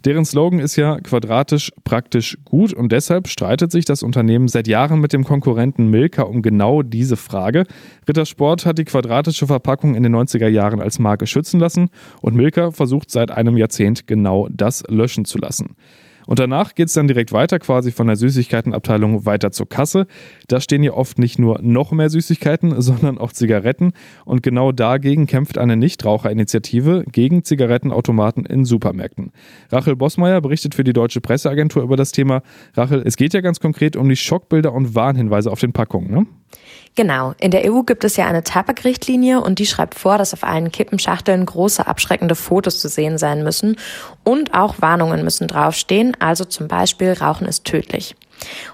Deren 0.05 0.23
Slogan 0.23 0.59
ist 0.59 0.75
ja 0.75 0.99
quadratisch 0.99 1.71
praktisch 1.83 2.37
gut 2.45 2.73
und 2.73 2.91
deshalb 2.91 3.27
streitet 3.27 3.71
sich 3.71 3.85
das 3.85 4.03
Unternehmen 4.03 4.47
seit 4.47 4.67
Jahren 4.67 4.99
mit 4.99 5.13
dem 5.13 5.23
Konkurrenten 5.23 5.89
Milka 5.89 6.21
um 6.21 6.43
genau 6.43 6.83
diese 6.83 7.17
Frage. 7.17 7.63
Rittersport 8.07 8.67
hat 8.67 8.77
die 8.77 8.85
quadratische 8.85 9.47
Verpackung 9.47 9.95
in 9.95 10.03
den 10.03 10.15
90er 10.15 10.47
Jahren 10.47 10.79
als 10.79 10.99
Marke 10.99 11.25
schützen 11.25 11.59
lassen 11.59 11.89
und 12.21 12.35
Milka 12.35 12.69
versucht 12.69 13.09
seit 13.09 13.31
einem 13.31 13.57
Jahrzehnt 13.57 14.05
genau 14.05 14.47
das 14.51 14.83
löschen 14.89 15.25
zu 15.25 15.39
lassen. 15.39 15.75
Und 16.27 16.39
danach 16.39 16.75
geht 16.75 16.87
es 16.87 16.93
dann 16.93 17.07
direkt 17.07 17.31
weiter, 17.31 17.59
quasi 17.59 17.91
von 17.91 18.07
der 18.07 18.15
Süßigkeitenabteilung 18.15 19.25
weiter 19.25 19.51
zur 19.51 19.69
Kasse. 19.69 20.07
Da 20.47 20.59
stehen 20.59 20.83
ja 20.83 20.93
oft 20.93 21.19
nicht 21.19 21.39
nur 21.39 21.59
noch 21.61 21.91
mehr 21.91 22.09
Süßigkeiten, 22.09 22.81
sondern 22.81 23.17
auch 23.17 23.31
Zigaretten. 23.31 23.93
Und 24.25 24.43
genau 24.43 24.71
dagegen 24.71 25.27
kämpft 25.27 25.57
eine 25.57 25.77
Nichtraucherinitiative 25.77 27.05
gegen 27.11 27.43
Zigarettenautomaten 27.43 28.45
in 28.45 28.65
Supermärkten. 28.65 29.31
Rachel 29.71 29.95
Bossmeier 29.95 30.41
berichtet 30.41 30.75
für 30.75 30.83
die 30.83 30.93
Deutsche 30.93 31.21
Presseagentur 31.21 31.83
über 31.83 31.95
das 31.95 32.11
Thema. 32.11 32.41
Rachel, 32.73 33.03
es 33.05 33.17
geht 33.17 33.33
ja 33.33 33.41
ganz 33.41 33.59
konkret 33.59 33.95
um 33.95 34.09
die 34.09 34.15
Schockbilder 34.15 34.73
und 34.73 34.95
Warnhinweise 34.95 35.51
auf 35.51 35.59
den 35.59 35.73
Packungen, 35.73 36.11
ne? 36.11 36.25
Genau. 36.95 37.33
In 37.39 37.51
der 37.51 37.69
EU 37.69 37.81
gibt 37.81 38.05
es 38.05 38.15
ja 38.15 38.25
eine 38.25 38.43
Tabakrichtlinie 38.43 39.41
und 39.41 39.59
die 39.59 39.65
schreibt 39.65 39.95
vor, 39.95 40.17
dass 40.17 40.33
auf 40.33 40.45
allen 40.45 40.71
Kippenschachteln 40.71 41.45
große 41.45 41.85
abschreckende 41.85 42.35
Fotos 42.35 42.79
zu 42.79 42.87
sehen 42.87 43.17
sein 43.17 43.43
müssen 43.43 43.75
und 44.23 44.53
auch 44.53 44.75
Warnungen 44.79 45.23
müssen 45.23 45.49
draufstehen, 45.49 46.15
also 46.19 46.45
zum 46.45 46.69
Beispiel 46.69 47.11
Rauchen 47.11 47.47
ist 47.47 47.65
tödlich. 47.65 48.15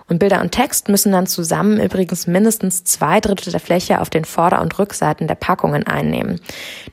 Und 0.07 0.19
Bilder 0.19 0.41
und 0.41 0.51
Text 0.51 0.89
müssen 0.89 1.11
dann 1.11 1.27
zusammen 1.27 1.79
übrigens 1.79 2.27
mindestens 2.27 2.83
zwei 2.83 3.19
Drittel 3.19 3.51
der 3.51 3.59
Fläche 3.59 4.01
auf 4.01 4.09
den 4.09 4.25
Vorder- 4.25 4.61
und 4.61 4.77
Rückseiten 4.77 5.27
der 5.27 5.35
Packungen 5.35 5.85
einnehmen. 5.87 6.41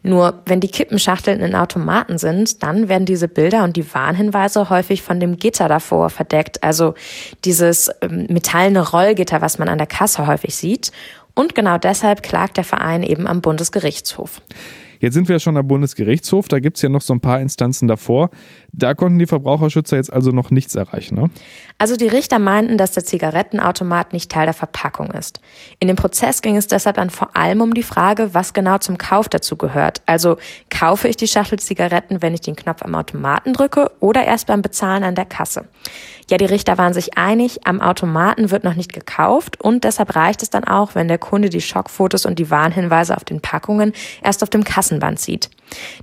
Nur 0.03 0.43
wenn 0.47 0.61
die 0.61 0.69
Kippenschachteln 0.69 1.41
in 1.41 1.55
Automaten 1.55 2.19
sind, 2.19 2.63
dann 2.63 2.89
werden 2.89 3.07
diese 3.07 3.29
Bilder 3.29 3.65
und 3.65 3.77
die 3.77 3.93
Warnhinweise 3.93 4.71
häufig 4.71 5.03
von 5.03 5.19
dem 5.19 5.37
Gitter 5.39 5.69
davor 5.69 6.11
verdeckt, 6.11 6.63
also 6.63 6.95
dieses 7.45 7.91
ähm, 8.03 8.27
metallene 8.29 8.89
Rollgitter, 8.89 9.41
was 9.41 9.59
man 9.59 9.69
an 9.69 9.79
der 9.79 9.87
Kasse 9.87 10.27
häufig 10.27 10.55
sieht. 10.55 10.93
Und 11.39 11.55
genau 11.55 11.79
deshalb 11.79 12.25
klagt 12.25 12.57
der 12.57 12.65
Verein 12.65 13.05
eben 13.05 13.29
am 13.29 13.43
Bundesgerichtshof. 13.43 14.43
Jetzt 15.01 15.15
sind 15.15 15.29
wir 15.29 15.37
ja 15.37 15.41
schon 15.41 15.57
am 15.57 15.67
Bundesgerichtshof, 15.67 16.49
da 16.49 16.59
gibt 16.61 16.77
es 16.77 16.83
ja 16.83 16.89
noch 16.89 17.01
so 17.01 17.13
ein 17.13 17.21
paar 17.21 17.41
Instanzen 17.41 17.89
davor. 17.89 18.31
Da 18.73 18.95
konnten 18.95 19.19
die 19.19 19.27
Verbraucherschützer 19.27 19.97
jetzt 19.97 20.13
also 20.13 20.31
noch 20.31 20.51
nichts 20.51 20.75
erreichen, 20.75 21.15
ne? 21.15 21.31
Also 21.79 21.97
die 21.97 22.09
Richter 22.09 22.39
meinten, 22.39 22.77
dass 22.77 22.93
der 22.93 23.05
Zigarettenautomat 23.05 24.13
nicht 24.13 24.31
Teil 24.31 24.47
der 24.47 24.55
Verpackung 24.55 25.13
ist. 25.13 25.41
In 25.79 25.89
dem 25.89 25.97
Prozess 25.97 26.43
ging 26.43 26.57
es 26.57 26.67
deshalb 26.67 26.97
dann 26.97 27.11
vor 27.11 27.37
allem 27.37 27.61
um 27.61 27.73
die 27.75 27.83
Frage, 27.83 28.35
was 28.35 28.53
genau 28.53 28.79
zum 28.79 28.99
Kauf 28.99 29.29
dazu 29.29 29.57
gehört. 29.57 30.03
Also 30.07 30.37
kaufe 30.71 31.09
ich 31.09 31.17
die 31.17 31.29
Schachtel 31.29 31.59
Zigaretten, 31.59 32.21
wenn 32.21 32.35
ich 32.35 32.41
den 32.41 32.57
Knopf 32.57 32.83
am 32.83 32.95
Automaten 32.95 33.53
drücke 33.53 33.91
oder 34.01 34.25
erst 34.25 34.49
beim 34.49 34.63
Bezahlen 34.63 35.05
an 35.05 35.15
der 35.15 35.27
Kasse. 35.27 35.67
Ja, 36.31 36.37
die 36.37 36.45
Richter 36.45 36.77
waren 36.77 36.93
sich 36.93 37.17
einig, 37.17 37.61
am 37.65 37.81
Automaten 37.81 38.51
wird 38.51 38.63
noch 38.63 38.75
nicht 38.75 38.93
gekauft 38.93 39.63
und 39.63 39.85
deshalb 39.85 40.15
reicht 40.15 40.43
es 40.43 40.51
dann 40.51 40.65
auch, 40.65 40.95
wenn 40.95 41.09
der 41.09 41.17
Kunde 41.17 41.49
die 41.49 41.63
Schockfotos 41.63 42.27
und 42.27 42.39
die 42.39 42.51
Warnhinweise 42.51 43.17
auf 43.17 43.25
den 43.25 43.41
Packungen 43.41 43.93
erst 44.23 44.43
auf 44.43 44.51
dem 44.51 44.63
Kassenband 44.89 45.19
sieht. 45.19 45.51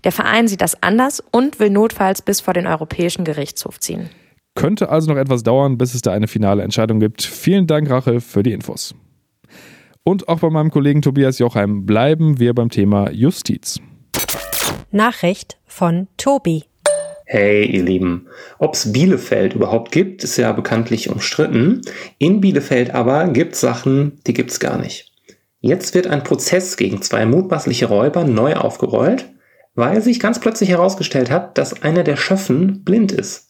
Der 0.04 0.12
Verein 0.12 0.48
sieht 0.48 0.62
das 0.62 0.82
anders 0.84 1.24
und 1.32 1.60
will 1.60 1.72
notfalls 1.72 2.22
bis 2.22 2.42
vor 2.42 2.54
den 2.54 2.68
Europäischen 2.68 3.26
Gerichtshof 3.26 3.80
ziehen. 3.80 4.10
Könnte 4.54 4.90
also 4.90 5.12
noch 5.12 5.20
etwas 5.20 5.44
dauern, 5.44 5.78
bis 5.78 5.96
es 5.96 6.02
da 6.02 6.14
eine 6.14 6.28
finale 6.28 6.64
Entscheidung 6.64 7.00
gibt. 7.00 7.24
Vielen 7.24 7.68
Dank, 7.68 7.90
Rachel, 7.90 8.22
für 8.22 8.44
die 8.44 8.54
Infos. 8.54 8.96
Und 10.04 10.30
auch 10.30 10.40
bei 10.40 10.50
meinem 10.50 10.70
Kollegen 10.70 11.02
Tobias 11.02 11.40
Jochheim 11.40 11.86
bleiben 11.86 12.40
wir 12.40 12.54
beim 12.54 12.70
Thema 12.70 13.10
Justiz. 13.10 13.80
Nachricht 14.92 15.58
von 15.66 16.08
Tobi. 16.18 16.64
Hey, 17.26 17.66
ihr 17.66 17.84
Lieben. 17.84 18.28
Ob's 18.60 18.94
Bielefeld 18.94 19.56
überhaupt 19.56 19.92
gibt, 19.92 20.24
ist 20.24 20.38
ja 20.38 20.52
bekanntlich 20.52 21.10
umstritten. 21.10 21.82
In 22.20 22.40
Bielefeld 22.40 22.94
aber 22.94 23.28
gibt's 23.30 23.60
Sachen, 23.60 24.20
die 24.28 24.34
gibt's 24.34 24.60
gar 24.60 24.78
nicht. 24.78 25.12
Jetzt 25.66 25.96
wird 25.96 26.06
ein 26.06 26.24
Prozess 26.24 26.78
gegen 26.78 27.02
zwei 27.02 27.26
mutmaßliche 27.26 27.88
Räuber 27.88 28.24
neu 28.24 28.54
aufgerollt, 28.54 29.34
weil 29.74 30.00
sich 30.00 30.20
ganz 30.20 30.40
plötzlich 30.40 30.70
herausgestellt 30.70 31.32
hat, 31.32 31.58
dass 31.58 31.82
einer 31.82 32.04
der 32.04 32.18
Schöffen 32.18 32.84
blind 32.84 33.12
ist. 33.12 33.50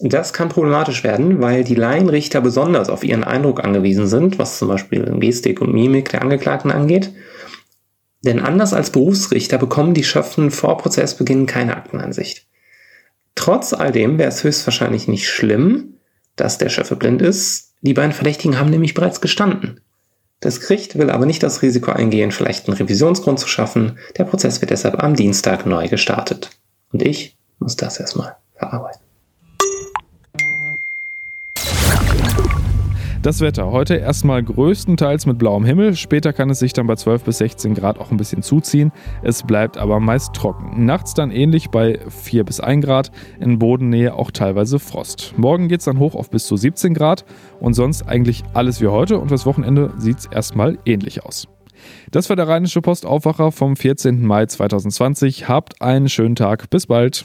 Das 0.00 0.32
kann 0.32 0.48
problematisch 0.48 1.04
werden, 1.04 1.42
weil 1.42 1.62
die 1.62 1.74
Laienrichter 1.74 2.40
besonders 2.40 2.88
auf 2.88 3.04
ihren 3.04 3.24
Eindruck 3.24 3.62
angewiesen 3.62 4.06
sind, 4.06 4.38
was 4.38 4.58
zum 4.58 4.68
Beispiel 4.68 5.04
Gestik 5.20 5.60
und 5.60 5.74
Mimik 5.74 6.08
der 6.08 6.22
Angeklagten 6.22 6.70
angeht. 6.70 7.12
Denn 8.22 8.40
anders 8.40 8.72
als 8.72 8.88
Berufsrichter 8.88 9.58
bekommen 9.58 9.92
die 9.92 10.02
Schöffen 10.02 10.50
vor 10.50 10.78
Prozessbeginn 10.78 11.44
keine 11.44 11.76
Aktenansicht. 11.76 12.46
Trotz 13.34 13.74
all 13.74 13.92
dem 13.92 14.16
wäre 14.16 14.30
es 14.30 14.44
höchstwahrscheinlich 14.44 15.08
nicht 15.08 15.28
schlimm, 15.28 15.98
dass 16.36 16.56
der 16.56 16.70
Schöffe 16.70 16.96
blind 16.96 17.20
ist. 17.20 17.74
Die 17.82 17.92
beiden 17.92 18.12
Verdächtigen 18.12 18.58
haben 18.58 18.70
nämlich 18.70 18.94
bereits 18.94 19.20
gestanden. 19.20 19.82
Das 20.44 20.60
Gericht 20.60 20.98
will 20.98 21.08
aber 21.08 21.24
nicht 21.24 21.42
das 21.42 21.62
Risiko 21.62 21.90
eingehen, 21.90 22.30
vielleicht 22.30 22.68
einen 22.68 22.76
Revisionsgrund 22.76 23.40
zu 23.40 23.48
schaffen. 23.48 23.98
Der 24.18 24.24
Prozess 24.24 24.60
wird 24.60 24.72
deshalb 24.72 25.02
am 25.02 25.16
Dienstag 25.16 25.64
neu 25.64 25.88
gestartet. 25.88 26.50
Und 26.92 27.00
ich 27.00 27.38
muss 27.60 27.76
das 27.76 27.98
erstmal 27.98 28.36
verarbeiten. 28.54 29.00
Das 33.24 33.40
Wetter. 33.40 33.70
Heute 33.72 33.94
erstmal 33.94 34.42
größtenteils 34.42 35.24
mit 35.24 35.38
blauem 35.38 35.64
Himmel. 35.64 35.96
Später 35.96 36.34
kann 36.34 36.50
es 36.50 36.58
sich 36.58 36.74
dann 36.74 36.86
bei 36.86 36.94
12 36.94 37.24
bis 37.24 37.38
16 37.38 37.72
Grad 37.72 37.98
auch 37.98 38.10
ein 38.10 38.18
bisschen 38.18 38.42
zuziehen. 38.42 38.92
Es 39.22 39.44
bleibt 39.44 39.78
aber 39.78 39.98
meist 39.98 40.34
trocken. 40.34 40.84
Nachts 40.84 41.14
dann 41.14 41.30
ähnlich 41.30 41.70
bei 41.70 42.00
4 42.06 42.44
bis 42.44 42.60
1 42.60 42.84
Grad. 42.84 43.12
In 43.40 43.58
Bodennähe 43.58 44.12
auch 44.14 44.30
teilweise 44.30 44.78
Frost. 44.78 45.32
Morgen 45.38 45.68
geht 45.68 45.78
es 45.78 45.86
dann 45.86 45.98
hoch 45.98 46.14
auf 46.14 46.28
bis 46.28 46.46
zu 46.46 46.58
17 46.58 46.92
Grad. 46.92 47.24
Und 47.60 47.72
sonst 47.72 48.06
eigentlich 48.06 48.42
alles 48.52 48.82
wie 48.82 48.88
heute. 48.88 49.18
Und 49.18 49.28
fürs 49.28 49.46
Wochenende 49.46 49.94
sieht 49.96 50.18
es 50.18 50.26
erstmal 50.26 50.76
ähnlich 50.84 51.24
aus. 51.24 51.48
Das 52.10 52.28
war 52.28 52.36
der 52.36 52.46
Rheinische 52.46 52.82
Postaufwacher 52.82 53.52
vom 53.52 53.74
14. 53.74 54.22
Mai 54.22 54.44
2020. 54.44 55.48
Habt 55.48 55.80
einen 55.80 56.10
schönen 56.10 56.34
Tag. 56.34 56.68
Bis 56.68 56.88
bald. 56.88 57.24